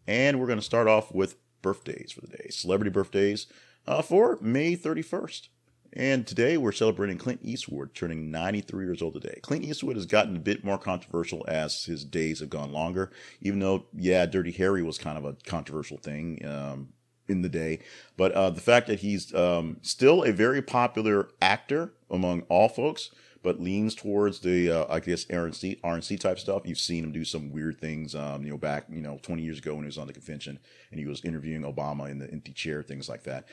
And 0.07 0.39
we're 0.39 0.45
going 0.45 0.59
to 0.59 0.65
start 0.65 0.87
off 0.87 1.11
with 1.11 1.35
birthdays 1.65 2.11
for 2.11 2.21
the 2.21 2.27
day, 2.27 2.47
celebrity 2.51 2.91
birthdays 2.91 3.47
uh, 3.87 4.03
for 4.03 4.37
May 4.39 4.77
31st. 4.77 5.47
And 5.93 6.27
today 6.27 6.57
we're 6.57 6.71
celebrating 6.71 7.17
Clint 7.17 7.39
Eastwood 7.41 7.95
turning 7.95 8.29
93 8.29 8.85
years 8.85 9.01
old 9.01 9.15
today. 9.15 9.39
Clint 9.41 9.65
Eastwood 9.65 9.95
has 9.95 10.05
gotten 10.05 10.35
a 10.35 10.39
bit 10.39 10.63
more 10.63 10.77
controversial 10.77 11.43
as 11.47 11.85
his 11.85 12.05
days 12.05 12.39
have 12.41 12.51
gone 12.51 12.71
longer, 12.71 13.11
even 13.41 13.59
though, 13.59 13.85
yeah, 13.97 14.27
Dirty 14.27 14.51
Harry 14.51 14.83
was 14.83 14.99
kind 14.99 15.17
of 15.17 15.25
a 15.25 15.35
controversial 15.47 15.97
thing 15.97 16.45
um, 16.45 16.89
in 17.27 17.41
the 17.41 17.49
day. 17.49 17.79
But 18.15 18.33
uh, 18.33 18.51
the 18.51 18.61
fact 18.61 18.85
that 18.87 18.99
he's 18.99 19.33
um, 19.33 19.77
still 19.81 20.23
a 20.23 20.31
very 20.31 20.61
popular 20.61 21.29
actor 21.41 21.93
among 22.11 22.41
all 22.43 22.69
folks, 22.69 23.09
but 23.45 23.61
leans 23.61 23.93
towards 23.93 24.39
the, 24.39 24.71
uh, 24.71 24.85
I 24.89 24.99
guess, 24.99 25.25
RNC, 25.25 25.79
RNC 25.81 26.19
type 26.19 26.39
stuff. 26.39 26.63
You've 26.65 26.79
seen 26.79 27.03
him 27.03 27.11
do 27.11 27.23
some 27.23 27.51
weird 27.51 27.79
things, 27.79 28.15
um, 28.15 28.43
you 28.43 28.49
know, 28.49 28.57
back, 28.57 28.87
you 28.89 29.01
know, 29.01 29.19
20 29.21 29.43
years 29.43 29.59
ago 29.59 29.75
when 29.75 29.83
he 29.83 29.87
was 29.87 29.99
on 29.99 30.07
the 30.07 30.13
convention 30.13 30.57
and 30.89 30.99
he 30.99 31.05
was 31.05 31.23
interviewing 31.23 31.61
Obama 31.61 32.09
in 32.09 32.17
the 32.17 32.29
empty 32.31 32.51
chair, 32.51 32.81
things 32.81 33.07
like 33.07 33.23
that. 33.23 33.47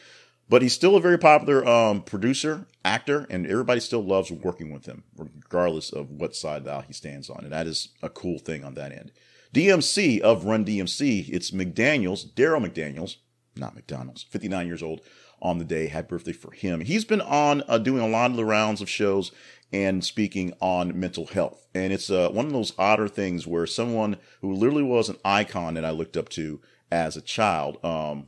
But 0.48 0.62
he's 0.62 0.72
still 0.72 0.96
a 0.96 1.00
very 1.00 1.18
popular 1.18 1.66
um, 1.68 2.02
producer, 2.02 2.66
actor, 2.86 3.26
and 3.28 3.46
everybody 3.46 3.80
still 3.80 4.02
loves 4.02 4.32
working 4.32 4.72
with 4.72 4.86
him, 4.86 5.04
regardless 5.14 5.92
of 5.92 6.10
what 6.10 6.34
side 6.34 6.64
the 6.64 6.80
he 6.80 6.94
stands 6.94 7.28
on. 7.28 7.44
And 7.44 7.52
that 7.52 7.66
is 7.66 7.90
a 8.02 8.08
cool 8.08 8.38
thing 8.38 8.64
on 8.64 8.72
that 8.74 8.92
end. 8.92 9.12
DMC 9.54 10.20
of 10.20 10.46
Run 10.46 10.64
DMC, 10.64 11.28
it's 11.28 11.50
McDaniels, 11.50 12.32
Daryl 12.32 12.66
McDaniels, 12.66 13.16
not 13.56 13.74
McDonald's, 13.74 14.22
59 14.22 14.66
years 14.66 14.82
old 14.82 15.02
on 15.42 15.58
the 15.58 15.64
day. 15.64 15.88
Happy 15.88 16.08
birthday 16.08 16.32
for 16.32 16.52
him. 16.52 16.80
He's 16.80 17.04
been 17.04 17.20
on 17.20 17.62
uh, 17.68 17.76
doing 17.76 18.02
a 18.02 18.08
lot 18.08 18.30
of 18.30 18.38
the 18.38 18.44
rounds 18.44 18.80
of 18.80 18.88
shows 18.88 19.32
and 19.72 20.04
speaking 20.04 20.52
on 20.60 20.98
mental 20.98 21.26
health. 21.26 21.66
And 21.74 21.92
it's 21.92 22.10
uh, 22.10 22.28
one 22.30 22.46
of 22.46 22.52
those 22.52 22.72
odder 22.78 23.08
things 23.08 23.46
where 23.46 23.66
someone 23.66 24.16
who 24.40 24.52
literally 24.52 24.82
was 24.82 25.08
an 25.08 25.16
icon 25.24 25.74
that 25.74 25.84
I 25.84 25.90
looked 25.90 26.16
up 26.16 26.28
to 26.30 26.60
as 26.90 27.16
a 27.16 27.22
child, 27.22 27.82
um, 27.82 28.26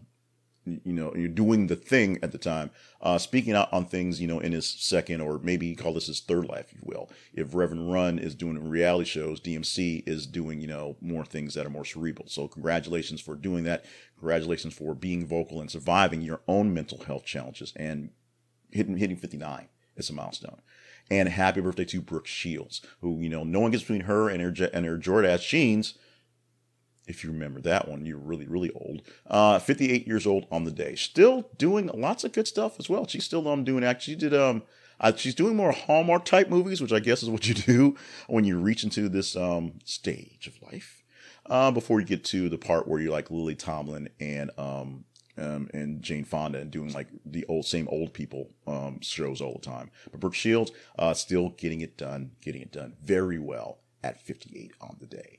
you 0.65 0.95
know, 0.95 1.15
you're 1.15 1.29
doing 1.29 1.67
the 1.67 1.77
thing 1.77 2.19
at 2.23 2.33
the 2.33 2.39
time, 2.39 2.71
uh, 3.03 3.19
speaking 3.19 3.53
out 3.53 3.71
on 3.71 3.85
things, 3.85 4.19
you 4.19 4.27
know, 4.27 4.39
in 4.39 4.53
his 4.53 4.67
second 4.67 5.21
or 5.21 5.39
maybe 5.41 5.75
call 5.75 5.93
this 5.93 6.07
his 6.07 6.21
third 6.21 6.47
life, 6.47 6.73
if 6.73 6.77
you 6.77 6.81
will. 6.85 7.11
If 7.35 7.55
Reverend 7.55 7.93
Run 7.93 8.19
is 8.19 8.35
doing 8.35 8.67
reality 8.67 9.05
shows, 9.05 9.41
DMC 9.41 10.09
is 10.09 10.27
doing, 10.27 10.63
you 10.63 10.67
know, 10.67 10.97
more 11.03 11.27
things 11.27 11.53
that 11.55 11.67
are 11.67 11.71
more 11.71 11.85
cerebral. 11.85 12.29
So 12.29 12.49
congratulations 12.49 13.21
for 13.21 13.35
doing 13.35 13.65
that. 13.65 13.85
Congratulations 14.19 14.73
for 14.73 14.95
being 14.95 15.27
vocal 15.27 15.61
and 15.61 15.71
surviving 15.71 16.23
your 16.23 16.41
own 16.49 16.73
mental 16.73 17.05
health 17.05 17.27
challenges 17.27 17.75
and 17.77 18.09
hitting, 18.71 18.97
hitting 18.97 19.19
59. 19.19 19.69
It's 19.97 20.09
a 20.09 20.15
milestone. 20.15 20.63
And 21.11 21.29
happy 21.29 21.61
birthday 21.61 21.85
to 21.85 22.01
Brooke 22.01 22.27
Shields, 22.27 22.81
who, 23.01 23.21
you 23.21 23.29
know, 23.29 23.45
no 23.45 23.61
one 23.61 23.71
gets 23.71 23.83
between 23.83 24.03
her 24.03 24.31
and 24.31 24.41
her, 24.41 24.71
and 24.73 24.87
her 24.87 24.97
Jordache 24.97 25.47
jeans 25.47 25.95
if 27.07 27.23
you 27.23 27.31
remember 27.31 27.61
that 27.61 27.89
one, 27.89 28.07
you're 28.07 28.17
really, 28.17 28.47
really 28.47 28.71
old. 28.73 29.03
Uh, 29.27 29.59
58 29.59 30.07
years 30.07 30.27
old 30.27 30.47
on 30.51 30.65
the 30.65 30.71
day. 30.71 30.95
Still 30.95 31.51
doing 31.59 31.91
lots 31.93 32.25
of 32.25 32.33
good 32.33 32.49
stuff 32.49 32.79
as 32.79 32.89
well. 32.89 33.07
She's 33.07 33.25
still 33.25 33.47
um, 33.49 33.65
doing, 33.65 33.85
actually, 33.85 34.17
did, 34.17 34.35
um, 34.35 34.63
uh, 35.01 35.13
she's 35.15 35.35
doing 35.35 35.57
more 35.57 35.73
Hallmark 35.73 36.25
type 36.25 36.49
movies, 36.49 36.81
which 36.81 36.93
I 36.93 37.01
guess 37.01 37.23
is 37.23 37.31
what 37.31 37.47
you 37.47 37.55
do 37.55 37.97
when 38.27 38.45
you 38.45 38.59
reach 38.59 38.85
into 38.85 39.09
this 39.09 39.37
um, 39.37 39.75
stage 39.85 40.47
of 40.47 40.61
life. 40.73 41.03
Uh, 41.47 41.71
before 41.71 42.01
you 42.01 42.07
get 42.07 42.25
to 42.25 42.49
the 42.49 42.57
part 42.57 42.89
where 42.89 42.99
you're 43.01 43.13
like 43.13 43.31
Lily 43.31 43.55
Tomlin 43.55 44.09
and 44.19 44.51
um, 44.57 45.05
um, 45.37 45.69
and 45.75 46.03
Jane 46.03 46.25
Fonda 46.25 46.59
and 46.59 46.71
doing 46.71 46.93
like 46.93 47.09
the 47.25 47.45
old 47.47 47.67
same 47.67 47.89
old 47.91 48.13
people 48.13 48.51
um, 48.67 49.01
shows 49.01 49.41
all 49.41 49.55
the 49.55 49.67
time. 49.67 49.91
But 50.11 50.21
Brooke 50.21 50.35
Shields 50.35 50.73
uh, 50.99 51.15
still 51.15 51.51
getting 51.51 51.81
it 51.81 51.97
done, 51.97 52.33
getting 52.41 52.63
it 52.63 52.73
done 52.73 52.95
very 53.03 53.39
well 53.39 53.79
at 54.03 54.21
58 54.21 54.73
on 54.81 54.97
the 55.01 55.07
day. 55.07 55.39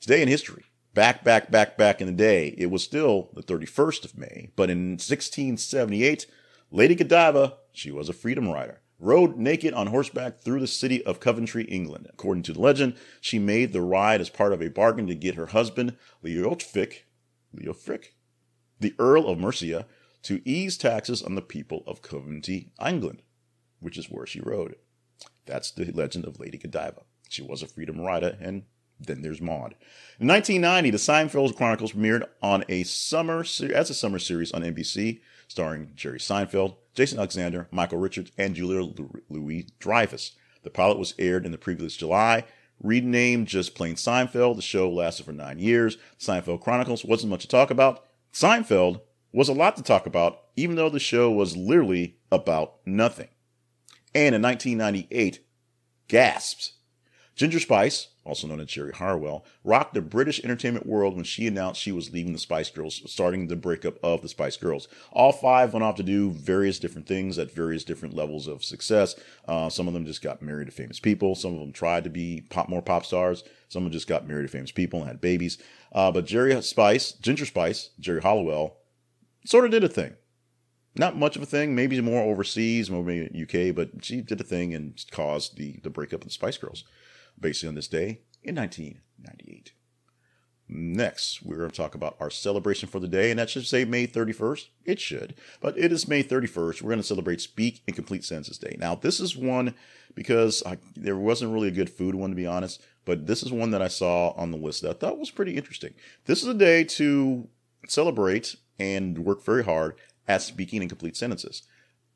Today 0.00 0.22
in 0.22 0.28
history, 0.28 0.64
back, 0.94 1.24
back, 1.24 1.50
back, 1.50 1.76
back 1.76 2.00
in 2.00 2.06
the 2.06 2.12
day, 2.12 2.54
it 2.58 2.70
was 2.70 2.82
still 2.82 3.30
the 3.34 3.42
31st 3.42 4.04
of 4.04 4.18
May, 4.18 4.50
but 4.56 4.70
in 4.70 4.92
1678, 4.92 6.26
Lady 6.70 6.94
Godiva, 6.94 7.54
she 7.72 7.90
was 7.90 8.08
a 8.08 8.12
freedom 8.12 8.48
rider, 8.48 8.80
rode 8.98 9.36
naked 9.36 9.74
on 9.74 9.88
horseback 9.88 10.40
through 10.40 10.60
the 10.60 10.66
city 10.66 11.04
of 11.04 11.20
Coventry, 11.20 11.64
England. 11.64 12.08
According 12.10 12.42
to 12.44 12.52
the 12.52 12.60
legend, 12.60 12.94
she 13.20 13.38
made 13.38 13.72
the 13.72 13.80
ride 13.80 14.20
as 14.20 14.30
part 14.30 14.52
of 14.52 14.62
a 14.62 14.68
bargain 14.68 15.06
to 15.06 15.14
get 15.14 15.34
her 15.34 15.46
husband, 15.46 15.96
Leofric, 16.24 17.02
Leo 17.52 17.72
Frick, 17.72 18.14
the 18.82 18.94
Earl 18.98 19.28
of 19.28 19.38
Mercia, 19.38 19.86
to 20.22 20.42
ease 20.44 20.76
taxes 20.76 21.22
on 21.22 21.34
the 21.34 21.42
people 21.42 21.82
of 21.86 22.02
Coventry, 22.02 22.72
England, 22.84 23.22
which 23.80 23.98
is 23.98 24.10
where 24.10 24.26
she 24.26 24.40
rode. 24.40 24.76
That's 25.46 25.70
the 25.70 25.90
legend 25.90 26.24
of 26.24 26.38
Lady 26.38 26.58
Godiva. 26.58 27.02
She 27.28 27.42
was 27.42 27.62
a 27.62 27.66
freedom 27.66 28.00
rider, 28.00 28.36
and 28.40 28.64
then 29.00 29.22
there's 29.22 29.40
Maud. 29.40 29.74
In 30.20 30.28
1990, 30.28 30.90
the 30.90 30.98
Seinfeld 30.98 31.56
Chronicles 31.56 31.92
premiered 31.92 32.26
on 32.40 32.64
a 32.68 32.84
summer 32.84 33.40
as 33.40 33.90
a 33.90 33.94
summer 33.94 34.18
series 34.18 34.52
on 34.52 34.62
NBC, 34.62 35.20
starring 35.48 35.92
Jerry 35.96 36.18
Seinfeld, 36.18 36.76
Jason 36.94 37.18
Alexander, 37.18 37.68
Michael 37.70 37.98
Richards, 37.98 38.30
and 38.38 38.54
Julia 38.54 38.92
Louis 39.28 39.66
Dreyfus. 39.80 40.32
The 40.62 40.70
pilot 40.70 40.98
was 40.98 41.14
aired 41.18 41.44
in 41.44 41.52
the 41.52 41.58
previous 41.58 41.96
July. 41.96 42.44
Renamed 42.80 43.48
just 43.48 43.74
plain 43.74 43.94
Seinfeld, 43.94 44.56
the 44.56 44.62
show 44.62 44.90
lasted 44.90 45.24
for 45.24 45.32
nine 45.32 45.58
years. 45.58 45.98
Seinfeld 46.18 46.60
Chronicles 46.60 47.04
wasn't 47.04 47.30
much 47.30 47.42
to 47.42 47.48
talk 47.48 47.70
about. 47.70 48.06
Seinfeld 48.32 49.00
was 49.32 49.48
a 49.48 49.54
lot 49.54 49.76
to 49.76 49.82
talk 49.82 50.06
about, 50.06 50.38
even 50.56 50.76
though 50.76 50.88
the 50.88 50.98
show 50.98 51.30
was 51.30 51.56
literally 51.56 52.16
about 52.30 52.76
nothing. 52.86 53.28
And 54.14 54.34
in 54.34 54.42
1998, 54.42 55.44
gasps. 56.08 56.74
Ginger 57.42 57.58
Spice, 57.58 58.06
also 58.24 58.46
known 58.46 58.60
as 58.60 58.68
Geri 58.68 58.92
Harwell, 58.92 59.44
rocked 59.64 59.94
the 59.94 60.00
British 60.00 60.38
entertainment 60.44 60.86
world 60.86 61.16
when 61.16 61.24
she 61.24 61.48
announced 61.48 61.80
she 61.80 61.90
was 61.90 62.12
leaving 62.12 62.32
the 62.32 62.38
Spice 62.38 62.70
Girls, 62.70 63.02
starting 63.10 63.48
the 63.48 63.56
breakup 63.56 63.96
of 64.00 64.22
the 64.22 64.28
Spice 64.28 64.56
Girls. 64.56 64.86
All 65.10 65.32
five 65.32 65.72
went 65.72 65.82
off 65.82 65.96
to 65.96 66.04
do 66.04 66.30
various 66.30 66.78
different 66.78 67.08
things 67.08 67.40
at 67.40 67.50
various 67.50 67.82
different 67.82 68.14
levels 68.14 68.46
of 68.46 68.62
success. 68.62 69.16
Uh, 69.48 69.68
some 69.68 69.88
of 69.88 69.92
them 69.92 70.06
just 70.06 70.22
got 70.22 70.40
married 70.40 70.66
to 70.66 70.70
famous 70.70 71.00
people. 71.00 71.34
Some 71.34 71.52
of 71.52 71.58
them 71.58 71.72
tried 71.72 72.04
to 72.04 72.10
be 72.10 72.44
pop 72.48 72.68
more 72.68 72.80
pop 72.80 73.04
stars. 73.04 73.42
Some 73.68 73.82
of 73.82 73.86
them 73.86 73.92
just 73.92 74.06
got 74.06 74.28
married 74.28 74.42
to 74.42 74.48
famous 74.48 74.70
people 74.70 75.00
and 75.00 75.08
had 75.08 75.20
babies. 75.20 75.58
Uh, 75.90 76.12
but 76.12 76.26
Geri 76.26 76.62
Spice, 76.62 77.10
Ginger 77.10 77.46
Spice, 77.46 77.90
Geri 77.98 78.22
Halliwell, 78.22 78.76
sort 79.44 79.64
of 79.64 79.72
did 79.72 79.82
a 79.82 79.88
thing. 79.88 80.14
Not 80.94 81.16
much 81.16 81.34
of 81.34 81.42
a 81.42 81.46
thing, 81.46 81.74
maybe 81.74 82.00
more 82.00 82.22
overseas, 82.22 82.88
maybe 82.88 83.42
UK, 83.42 83.74
but 83.74 84.04
she 84.04 84.20
did 84.20 84.40
a 84.40 84.44
thing 84.44 84.74
and 84.74 85.04
caused 85.10 85.56
the, 85.56 85.80
the 85.82 85.90
breakup 85.90 86.20
of 86.20 86.28
the 86.28 86.32
Spice 86.32 86.56
Girls, 86.56 86.84
basically 87.38 87.68
on 87.68 87.74
this 87.74 87.88
day 87.88 88.20
in 88.42 88.56
1998. 88.56 89.72
Next, 90.74 91.42
we're 91.42 91.58
going 91.58 91.70
to 91.70 91.76
talk 91.76 91.94
about 91.94 92.16
our 92.18 92.30
celebration 92.30 92.88
for 92.88 92.98
the 92.98 93.08
day, 93.08 93.30
and 93.30 93.38
that 93.38 93.50
should 93.50 93.66
say 93.66 93.84
May 93.84 94.06
31st. 94.06 94.68
It 94.86 95.00
should, 95.00 95.34
but 95.60 95.76
it 95.76 95.92
is 95.92 96.08
May 96.08 96.22
31st. 96.22 96.80
We're 96.80 96.90
going 96.90 96.96
to 96.98 97.02
celebrate 97.02 97.42
Speak 97.42 97.82
in 97.86 97.94
Complete 97.94 98.24
Sentences 98.24 98.56
Day. 98.56 98.76
Now, 98.78 98.94
this 98.94 99.20
is 99.20 99.36
one 99.36 99.74
because 100.14 100.62
I, 100.64 100.78
there 100.96 101.16
wasn't 101.16 101.52
really 101.52 101.68
a 101.68 101.72
good 101.72 101.90
food 101.90 102.14
one, 102.14 102.30
to 102.30 102.36
be 102.36 102.46
honest, 102.46 102.82
but 103.04 103.26
this 103.26 103.42
is 103.42 103.52
one 103.52 103.70
that 103.72 103.82
I 103.82 103.88
saw 103.88 104.30
on 104.30 104.50
the 104.50 104.56
list 104.56 104.82
that 104.82 104.90
I 104.90 104.94
thought 104.94 105.18
was 105.18 105.30
pretty 105.30 105.56
interesting. 105.56 105.92
This 106.24 106.42
is 106.42 106.48
a 106.48 106.54
day 106.54 106.84
to 106.84 107.48
celebrate 107.86 108.56
and 108.78 109.18
work 109.18 109.44
very 109.44 109.64
hard 109.64 109.96
at 110.26 110.40
speaking 110.40 110.82
in 110.82 110.88
complete 110.88 111.16
sentences. 111.16 111.64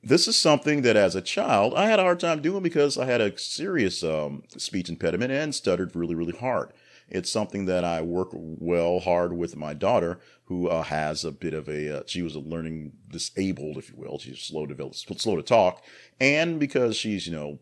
This 0.06 0.28
is 0.28 0.38
something 0.38 0.82
that 0.82 0.94
as 0.94 1.16
a 1.16 1.20
child 1.20 1.74
I 1.74 1.86
had 1.86 1.98
a 1.98 2.04
hard 2.04 2.20
time 2.20 2.40
doing 2.40 2.62
because 2.62 2.96
I 2.96 3.06
had 3.06 3.20
a 3.20 3.36
serious 3.36 4.04
um, 4.04 4.44
speech 4.56 4.88
impediment 4.88 5.32
and 5.32 5.52
stuttered 5.52 5.96
really, 5.96 6.14
really 6.14 6.38
hard. 6.38 6.72
It's 7.08 7.28
something 7.28 7.64
that 7.64 7.82
I 7.82 8.02
work 8.02 8.28
well 8.32 9.00
hard 9.00 9.32
with 9.32 9.56
my 9.56 9.74
daughter, 9.74 10.20
who 10.44 10.68
uh, 10.68 10.84
has 10.84 11.24
a 11.24 11.32
bit 11.32 11.54
of 11.54 11.68
a. 11.68 11.98
Uh, 11.98 12.02
she 12.06 12.22
was 12.22 12.36
a 12.36 12.40
learning 12.40 12.92
disabled, 13.10 13.78
if 13.78 13.90
you 13.90 13.96
will. 13.96 14.20
She's 14.20 14.38
slow 14.38 14.64
to 14.66 14.90
slow 14.92 15.34
to 15.34 15.42
talk, 15.42 15.82
and 16.20 16.60
because 16.60 16.96
she's 16.96 17.26
you 17.26 17.32
know 17.32 17.58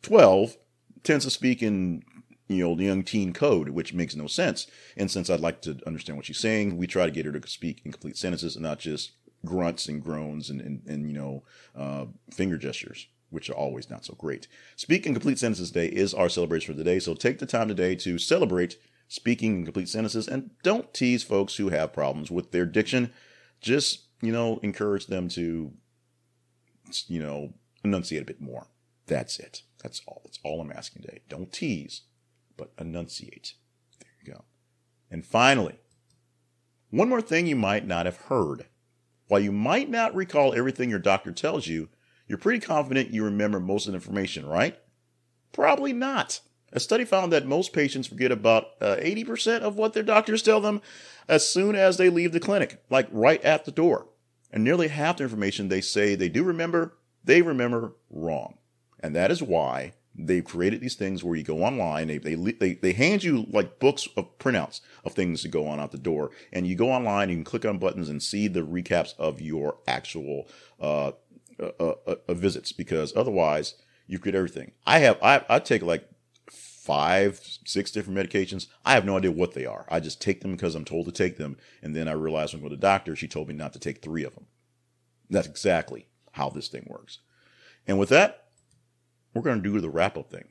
twelve, 0.00 0.56
tends 1.02 1.26
to 1.26 1.30
speak 1.30 1.62
in 1.62 2.02
you 2.50 2.64
know, 2.64 2.82
young 2.82 3.04
teen 3.04 3.32
code, 3.32 3.68
which 3.68 3.94
makes 3.94 4.16
no 4.16 4.26
sense. 4.26 4.66
And 4.96 5.10
since 5.10 5.30
I'd 5.30 5.40
like 5.40 5.62
to 5.62 5.78
understand 5.86 6.16
what 6.16 6.26
she's 6.26 6.40
saying, 6.40 6.76
we 6.76 6.86
try 6.86 7.04
to 7.04 7.12
get 7.12 7.26
her 7.26 7.32
to 7.32 7.48
speak 7.48 7.82
in 7.84 7.92
complete 7.92 8.16
sentences 8.16 8.56
and 8.56 8.62
not 8.62 8.80
just 8.80 9.12
grunts 9.44 9.88
and 9.88 10.02
groans 10.02 10.50
and, 10.50 10.60
and, 10.60 10.82
and 10.86 11.08
you 11.08 11.14
know, 11.14 11.42
uh, 11.76 12.06
finger 12.30 12.56
gestures, 12.56 13.06
which 13.30 13.48
are 13.48 13.54
always 13.54 13.88
not 13.90 14.04
so 14.04 14.14
great. 14.14 14.46
Speak 14.76 15.06
in 15.06 15.14
complete 15.14 15.38
sentences 15.38 15.70
day 15.70 15.86
is 15.86 16.14
our 16.14 16.28
celebration 16.28 16.72
for 16.72 16.78
the 16.78 16.84
day. 16.84 16.98
So 16.98 17.14
take 17.14 17.38
the 17.38 17.46
time 17.46 17.68
today 17.68 17.94
to 17.96 18.18
celebrate 18.18 18.76
speaking 19.08 19.56
in 19.56 19.64
complete 19.64 19.88
sentences 19.88 20.28
and 20.28 20.50
don't 20.62 20.92
tease 20.94 21.22
folks 21.22 21.56
who 21.56 21.70
have 21.70 21.92
problems 21.92 22.30
with 22.30 22.52
their 22.52 22.66
diction. 22.66 23.12
Just, 23.60 24.06
you 24.22 24.32
know, 24.32 24.60
encourage 24.62 25.06
them 25.06 25.28
to, 25.30 25.72
you 27.06 27.22
know, 27.22 27.54
enunciate 27.84 28.22
a 28.22 28.26
bit 28.26 28.40
more. 28.40 28.66
That's 29.06 29.38
it. 29.38 29.62
That's 29.82 30.00
all. 30.06 30.20
That's 30.24 30.38
all 30.44 30.60
I'm 30.60 30.72
asking 30.72 31.02
today. 31.02 31.20
Don't 31.28 31.52
tease 31.52 32.02
but 32.56 32.72
enunciate. 32.78 33.54
There 33.98 34.10
you 34.22 34.32
go. 34.34 34.44
And 35.10 35.24
finally, 35.24 35.80
one 36.90 37.08
more 37.08 37.22
thing 37.22 37.46
you 37.46 37.56
might 37.56 37.86
not 37.86 38.06
have 38.06 38.16
heard. 38.16 38.66
While 39.30 39.42
you 39.42 39.52
might 39.52 39.88
not 39.88 40.12
recall 40.12 40.54
everything 40.54 40.90
your 40.90 40.98
doctor 40.98 41.30
tells 41.30 41.68
you, 41.68 41.88
you're 42.26 42.36
pretty 42.36 42.58
confident 42.58 43.14
you 43.14 43.22
remember 43.22 43.60
most 43.60 43.86
of 43.86 43.92
the 43.92 43.96
information, 43.96 44.44
right? 44.44 44.76
Probably 45.52 45.92
not. 45.92 46.40
A 46.72 46.80
study 46.80 47.04
found 47.04 47.32
that 47.32 47.46
most 47.46 47.72
patients 47.72 48.08
forget 48.08 48.32
about 48.32 48.70
uh, 48.80 48.96
80% 48.96 49.60
of 49.60 49.76
what 49.76 49.92
their 49.92 50.02
doctors 50.02 50.42
tell 50.42 50.60
them 50.60 50.82
as 51.28 51.48
soon 51.48 51.76
as 51.76 51.96
they 51.96 52.10
leave 52.10 52.32
the 52.32 52.40
clinic, 52.40 52.82
like 52.90 53.06
right 53.12 53.40
at 53.44 53.64
the 53.64 53.70
door. 53.70 54.08
And 54.50 54.64
nearly 54.64 54.88
half 54.88 55.18
the 55.18 55.22
information 55.22 55.68
they 55.68 55.80
say 55.80 56.16
they 56.16 56.28
do 56.28 56.42
remember, 56.42 56.96
they 57.22 57.40
remember 57.40 57.92
wrong. 58.10 58.58
And 58.98 59.14
that 59.14 59.30
is 59.30 59.40
why 59.40 59.92
they've 60.26 60.44
created 60.44 60.80
these 60.80 60.94
things 60.94 61.22
where 61.22 61.36
you 61.36 61.42
go 61.42 61.62
online 61.62 62.08
they, 62.08 62.18
they 62.18 62.34
they 62.34 62.74
they 62.74 62.92
hand 62.92 63.22
you 63.22 63.46
like 63.50 63.78
books 63.78 64.08
of 64.16 64.38
printouts 64.38 64.80
of 65.04 65.12
things 65.12 65.42
to 65.42 65.48
go 65.48 65.66
on 65.66 65.80
out 65.80 65.92
the 65.92 65.98
door 65.98 66.30
and 66.52 66.66
you 66.66 66.74
go 66.74 66.90
online 66.90 67.28
you 67.28 67.36
can 67.36 67.44
click 67.44 67.64
on 67.64 67.78
buttons 67.78 68.08
and 68.08 68.22
see 68.22 68.48
the 68.48 68.60
recaps 68.60 69.14
of 69.18 69.40
your 69.40 69.78
actual 69.86 70.48
uh, 70.80 71.12
uh, 71.60 71.70
uh, 71.78 72.14
uh 72.28 72.34
visits 72.34 72.72
because 72.72 73.14
otherwise 73.16 73.74
you 74.10 74.18
get 74.18 74.34
everything. 74.34 74.72
I 74.86 74.98
have 74.98 75.18
i 75.22 75.44
i 75.48 75.58
take 75.60 75.82
like 75.82 76.08
five 76.50 77.40
six 77.64 77.92
different 77.92 78.18
medications. 78.18 78.66
I 78.84 78.94
have 78.94 79.04
no 79.04 79.16
idea 79.16 79.30
what 79.30 79.54
they 79.54 79.66
are. 79.66 79.86
I 79.88 80.00
just 80.00 80.20
take 80.20 80.40
them 80.40 80.52
because 80.52 80.74
i'm 80.74 80.84
told 80.84 81.06
to 81.06 81.12
take 81.12 81.36
them 81.36 81.56
and 81.80 81.94
then 81.94 82.08
i 82.08 82.12
realize 82.12 82.52
when 82.52 82.60
i 82.60 82.64
go 82.64 82.68
to 82.70 82.76
the 82.76 82.80
doctor 82.80 83.14
she 83.14 83.28
told 83.28 83.48
me 83.48 83.54
not 83.54 83.72
to 83.74 83.78
take 83.78 84.02
three 84.02 84.24
of 84.24 84.34
them. 84.34 84.46
That's 85.30 85.46
exactly 85.46 86.08
how 86.32 86.50
this 86.50 86.68
thing 86.68 86.86
works. 86.88 87.20
And 87.86 87.98
with 87.98 88.08
that 88.08 88.39
we're 89.34 89.42
going 89.42 89.62
to 89.62 89.72
do 89.72 89.80
the 89.80 89.90
wrap 89.90 90.16
up 90.16 90.30
thing 90.30 90.48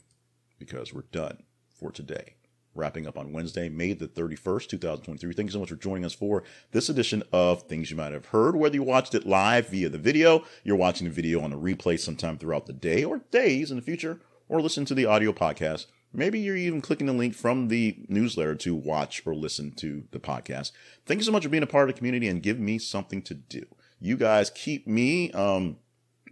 because 0.57 0.93
we're 0.93 1.03
done 1.11 1.43
for 1.69 1.91
today. 1.91 2.35
Wrapping 2.75 3.07
up 3.07 3.17
on 3.17 3.33
Wednesday, 3.33 3.67
May 3.67 3.93
the 3.93 4.07
31st, 4.07 4.69
2023. 4.69 5.33
Thank 5.33 5.47
you 5.47 5.53
so 5.53 5.59
much 5.59 5.69
for 5.69 5.75
joining 5.75 6.05
us 6.05 6.13
for 6.13 6.43
this 6.71 6.87
edition 6.87 7.23
of 7.33 7.63
Things 7.63 7.89
You 7.89 7.97
Might 7.97 8.13
Have 8.13 8.27
Heard. 8.27 8.55
Whether 8.55 8.75
you 8.75 8.83
watched 8.83 9.15
it 9.15 9.25
live 9.25 9.69
via 9.69 9.89
the 9.89 9.97
video, 9.97 10.45
you're 10.63 10.75
watching 10.75 11.07
the 11.07 11.13
video 11.13 11.41
on 11.41 11.51
a 11.51 11.57
replay 11.57 11.99
sometime 11.99 12.37
throughout 12.37 12.67
the 12.67 12.73
day 12.73 13.03
or 13.03 13.21
days 13.31 13.71
in 13.71 13.77
the 13.77 13.81
future, 13.83 14.21
or 14.47 14.61
listen 14.61 14.85
to 14.85 14.93
the 14.93 15.05
audio 15.05 15.33
podcast. 15.33 15.87
Maybe 16.13 16.39
you're 16.39 16.55
even 16.55 16.81
clicking 16.81 17.07
the 17.07 17.13
link 17.13 17.35
from 17.35 17.67
the 17.67 17.97
newsletter 18.07 18.55
to 18.55 18.75
watch 18.75 19.23
or 19.25 19.35
listen 19.35 19.71
to 19.73 20.05
the 20.11 20.19
podcast. 20.19 20.71
Thank 21.05 21.19
you 21.19 21.25
so 21.25 21.31
much 21.31 21.43
for 21.43 21.49
being 21.49 21.63
a 21.63 21.67
part 21.67 21.89
of 21.89 21.95
the 21.95 21.97
community 21.97 22.27
and 22.27 22.41
give 22.41 22.59
me 22.59 22.77
something 22.77 23.21
to 23.23 23.33
do. 23.33 23.65
You 23.99 24.15
guys 24.15 24.49
keep 24.49 24.87
me 24.87 25.31
um, 25.31 25.77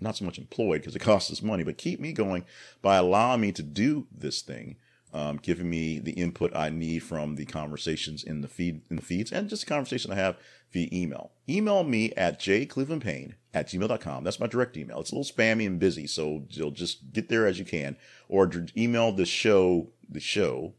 not 0.02 0.18
so 0.18 0.26
much 0.26 0.38
employed 0.38 0.82
because 0.82 0.96
it 0.96 1.00
costs 1.00 1.32
us 1.32 1.42
money, 1.42 1.64
but 1.64 1.78
keep 1.78 2.00
me 2.00 2.14
going 2.14 2.46
by 2.82 2.98
allowing 2.98 3.42
me 3.42 3.52
to 3.54 3.64
do 3.64 4.08
this 4.16 4.42
thing, 4.42 4.78
um, 5.14 5.38
giving 5.38 5.70
me 5.70 6.00
the 6.00 6.12
input 6.12 6.56
I 6.56 6.70
need 6.70 7.00
from 7.00 7.36
the 7.36 7.46
conversations 7.46 8.24
in 8.24 8.42
the 8.42 8.48
feed 8.48 8.82
in 8.90 8.96
the 8.96 9.02
feeds 9.02 9.32
and 9.32 9.50
just 9.50 9.66
the 9.66 9.70
conversation 9.70 10.12
I 10.12 10.16
have 10.16 10.38
via 10.72 10.90
email. 10.92 11.32
Email 11.50 11.84
me 11.84 12.14
at 12.14 12.40
jclevelandpayne 12.40 13.36
at 13.54 13.68
gmail.com. 13.68 14.24
That's 14.24 14.40
my 14.40 14.48
direct 14.48 14.78
email. 14.78 15.00
It's 15.00 15.12
a 15.12 15.16
little 15.16 15.34
spammy 15.34 15.66
and 15.66 15.80
busy, 15.80 16.08
so 16.08 16.44
you'll 16.50 16.72
just 16.72 17.14
get 17.14 17.30
there 17.30 17.48
as 17.48 17.58
you 17.58 17.66
can. 17.66 17.98
Or 18.30 18.50
email 18.76 19.12
the 19.12 19.26
show, 19.26 19.90
the 20.10 20.20
show 20.20 20.74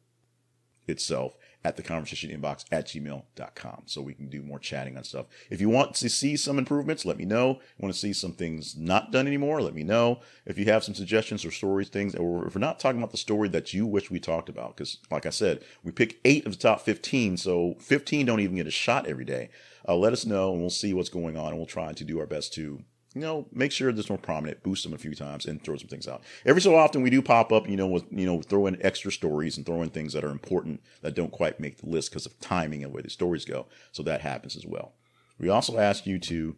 itself 0.86 1.36
at 1.64 1.76
the 1.76 1.82
conversation 1.82 2.30
inbox 2.30 2.64
at 2.70 2.86
gmail.com 2.86 3.82
so 3.86 4.00
we 4.00 4.14
can 4.14 4.28
do 4.28 4.42
more 4.42 4.58
chatting 4.58 4.96
on 4.96 5.04
stuff. 5.04 5.26
If 5.50 5.60
you 5.60 5.68
want 5.68 5.94
to 5.96 6.08
see 6.08 6.36
some 6.36 6.58
improvements, 6.58 7.04
let 7.04 7.18
me 7.18 7.24
know. 7.24 7.60
Want 7.78 7.92
to 7.92 7.98
see 7.98 8.12
some 8.12 8.32
things 8.32 8.76
not 8.76 9.10
done 9.10 9.26
anymore, 9.26 9.60
let 9.60 9.74
me 9.74 9.82
know. 9.82 10.20
If 10.46 10.58
you 10.58 10.66
have 10.66 10.84
some 10.84 10.94
suggestions 10.94 11.44
or 11.44 11.50
stories, 11.50 11.88
things, 11.88 12.14
or 12.14 12.46
if 12.46 12.54
we're 12.54 12.60
not 12.60 12.78
talking 12.78 13.00
about 13.00 13.10
the 13.10 13.16
story 13.16 13.48
that 13.48 13.74
you 13.74 13.86
wish 13.86 14.10
we 14.10 14.20
talked 14.20 14.48
about, 14.48 14.76
because 14.76 14.98
like 15.10 15.26
I 15.26 15.30
said, 15.30 15.64
we 15.82 15.90
pick 15.90 16.20
eight 16.24 16.46
of 16.46 16.52
the 16.52 16.58
top 16.58 16.80
15, 16.80 17.36
so 17.36 17.74
15 17.80 18.26
don't 18.26 18.40
even 18.40 18.56
get 18.56 18.66
a 18.66 18.72
shot 18.72 19.06
every 19.06 19.24
day. 19.24 19.50
Uh, 19.86 19.96
let 19.96 20.12
us 20.12 20.26
know 20.26 20.52
and 20.52 20.60
we'll 20.60 20.70
see 20.70 20.94
what's 20.94 21.08
going 21.08 21.36
on 21.36 21.48
and 21.48 21.56
we'll 21.56 21.66
try 21.66 21.92
to 21.92 22.04
do 22.04 22.20
our 22.20 22.26
best 22.26 22.52
to 22.54 22.82
you 23.18 23.26
know, 23.26 23.48
make 23.52 23.72
sure 23.72 23.88
it's 23.88 24.08
more 24.08 24.16
prominent, 24.16 24.62
boost 24.62 24.84
them 24.84 24.94
a 24.94 24.98
few 24.98 25.12
times, 25.12 25.44
and 25.44 25.60
throw 25.60 25.76
some 25.76 25.88
things 25.88 26.06
out. 26.06 26.22
Every 26.46 26.62
so 26.62 26.76
often, 26.76 27.02
we 27.02 27.10
do 27.10 27.20
pop 27.20 27.52
up, 27.52 27.68
you 27.68 27.76
know, 27.76 27.88
with 27.88 28.04
you 28.12 28.26
know, 28.26 28.40
throw 28.42 28.66
in 28.66 28.80
extra 28.80 29.10
stories 29.10 29.56
and 29.56 29.66
throw 29.66 29.82
in 29.82 29.90
things 29.90 30.12
that 30.12 30.22
are 30.22 30.30
important 30.30 30.80
that 31.02 31.16
don't 31.16 31.32
quite 31.32 31.58
make 31.58 31.78
the 31.78 31.88
list 31.88 32.10
because 32.10 32.26
of 32.26 32.38
timing 32.38 32.84
and 32.84 32.92
where 32.92 33.02
the 33.02 33.10
stories 33.10 33.44
go. 33.44 33.66
So 33.90 34.04
that 34.04 34.20
happens 34.20 34.54
as 34.56 34.64
well. 34.64 34.94
We 35.36 35.48
also 35.48 35.78
ask 35.78 36.06
you 36.06 36.20
to 36.20 36.54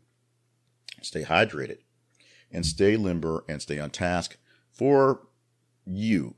stay 1.01 1.23
hydrated 1.23 1.79
and 2.53 2.67
stay 2.67 2.97
limber 2.97 3.45
and 3.49 3.63
stay 3.63 3.79
on 3.79 3.89
task 3.89 4.37
for 4.71 5.23
you 5.87 6.35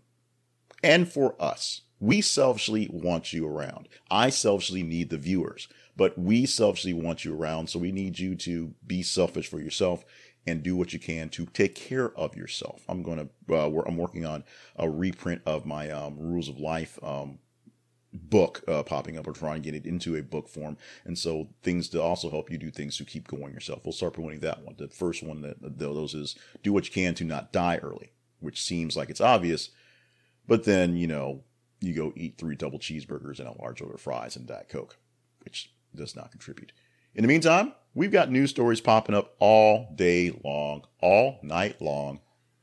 and 0.84 1.10
for 1.10 1.34
us. 1.42 1.82
We 1.98 2.20
selfishly 2.20 2.88
want 2.92 3.32
you 3.32 3.46
around. 3.46 3.88
I 4.08 4.30
selfishly 4.30 4.84
need 4.84 5.10
the 5.10 5.18
viewers, 5.18 5.68
but 5.96 6.18
we 6.18 6.46
selfishly 6.46 6.92
want 6.92 7.24
you 7.24 7.34
around. 7.34 7.68
So 7.68 7.78
we 7.78 7.92
need 7.92 8.18
you 8.18 8.34
to 8.36 8.74
be 8.86 9.02
selfish 9.02 9.48
for 9.48 9.60
yourself 9.60 10.04
and 10.46 10.62
do 10.62 10.74
what 10.74 10.92
you 10.92 10.98
can 10.98 11.28
to 11.30 11.46
take 11.46 11.74
care 11.74 12.16
of 12.18 12.36
yourself. 12.36 12.82
I'm 12.88 13.02
going 13.02 13.18
to, 13.18 13.54
uh, 13.54 13.82
I'm 13.86 13.96
working 13.96 14.26
on 14.26 14.44
a 14.76 14.88
reprint 14.88 15.42
of 15.46 15.64
my 15.64 15.90
um, 15.90 16.18
Rules 16.18 16.48
of 16.48 16.58
Life 16.58 16.98
um, 17.02 17.38
book 18.12 18.62
uh, 18.68 18.82
popping 18.82 19.16
up 19.16 19.26
or 19.26 19.32
trying 19.32 19.62
to 19.62 19.70
get 19.70 19.74
it 19.74 19.86
into 19.86 20.16
a 20.16 20.22
book 20.22 20.48
form. 20.48 20.76
And 21.04 21.18
so 21.18 21.48
things 21.62 21.88
to 21.90 22.02
also 22.02 22.30
help 22.30 22.50
you 22.50 22.58
do 22.58 22.70
things 22.70 22.96
to 22.96 23.04
keep 23.04 23.28
going 23.28 23.54
yourself. 23.54 23.84
We'll 23.84 23.92
start 23.92 24.14
promoting 24.14 24.40
that 24.40 24.62
one. 24.62 24.74
The 24.76 24.88
first 24.88 25.22
one 25.22 25.42
that 25.42 25.78
those 25.78 26.14
is 26.14 26.34
do 26.62 26.72
what 26.72 26.86
you 26.86 26.92
can 26.92 27.14
to 27.14 27.24
not 27.24 27.52
die 27.52 27.78
early, 27.78 28.12
which 28.40 28.62
seems 28.62 28.96
like 28.96 29.10
it's 29.10 29.20
obvious, 29.20 29.70
but 30.46 30.64
then, 30.64 30.96
you 30.96 31.06
know, 31.06 31.44
you 31.80 31.94
go 31.94 32.12
eat 32.16 32.36
three 32.38 32.54
double 32.54 32.78
cheeseburgers 32.78 33.38
and 33.38 33.48
a 33.48 33.60
large 33.60 33.80
order 33.80 33.94
of 33.94 34.00
fries 34.00 34.36
and 34.36 34.46
Diet 34.46 34.68
Coke, 34.68 34.98
which 35.40 35.72
does 35.94 36.16
not 36.16 36.30
contribute. 36.30 36.72
In 37.14 37.22
the 37.22 37.28
meantime, 37.28 37.74
we've 37.94 38.12
got 38.12 38.30
news 38.30 38.50
stories 38.50 38.80
popping 38.80 39.14
up 39.14 39.34
all 39.38 39.92
day 39.94 40.38
long, 40.44 40.84
all 41.00 41.38
night 41.42 41.80
long, 41.80 42.20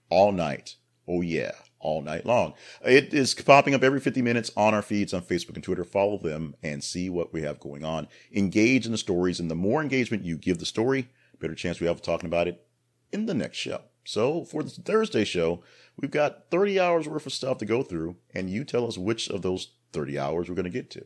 all 0.10 0.32
night. 0.32 0.76
Oh 1.08 1.22
yeah 1.22 1.52
all 1.80 2.02
night 2.02 2.26
long. 2.26 2.54
It 2.84 3.13
is 3.13 3.34
popping 3.34 3.74
up 3.74 3.84
every 3.84 4.00
50 4.00 4.22
minutes 4.22 4.52
on 4.56 4.74
our 4.74 4.82
feeds 4.82 5.13
on 5.13 5.22
Facebook 5.22 5.56
and 5.56 5.63
Twitter. 5.63 5.84
Follow 5.84 6.18
them 6.18 6.56
and 6.62 6.84
see 6.84 7.10
what 7.10 7.34
we 7.34 7.42
have 7.44 7.60
going 7.60 7.84
on. 7.84 8.08
Engage 8.34 8.86
in 8.86 8.92
the 8.92 8.98
stories, 8.98 9.39
and 9.39 9.50
the 9.50 9.56
more 9.56 9.82
engagement 9.82 10.26
you 10.26 10.38
give 10.38 10.60
the 10.60 10.65
story, 10.65 11.10
better 11.39 11.56
chance 11.56 11.80
we 11.80 11.88
have 11.88 11.98
of 11.98 12.02
talking 12.02 12.28
about 12.28 12.48
it 12.48 12.65
in 13.12 13.26
the 13.26 13.34
next 13.34 13.58
show. 13.58 13.82
So 14.04 14.44
for 14.44 14.63
the 14.63 14.70
Thursday 14.70 15.24
show, 15.24 15.63
we've 15.98 16.12
got 16.12 16.50
30 16.52 16.80
hours 16.80 17.08
worth 17.08 17.26
of 17.26 17.34
stuff 17.34 17.58
to 17.60 17.65
go 17.65 17.84
through, 17.84 18.18
and 18.34 18.50
you 18.50 18.63
tell 18.63 18.88
us 18.88 18.98
which 18.98 19.30
of 19.30 19.42
those 19.42 19.72
30 19.94 20.20
hours 20.20 20.50
we're 20.50 20.56
going 20.56 20.63
to 20.65 20.70
get 20.70 20.89
to. 20.92 21.06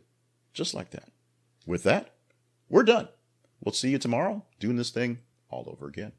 Just 0.53 0.73
like 0.73 0.91
that. 0.91 1.09
With 1.65 1.83
that, 1.83 2.12
we're 2.69 2.83
done. 2.83 3.07
We'll 3.63 3.73
see 3.73 3.89
you 3.89 3.97
tomorrow 3.97 4.43
doing 4.59 4.75
this 4.75 4.89
thing 4.89 5.19
all 5.49 5.67
over 5.69 5.87
again. 5.87 6.13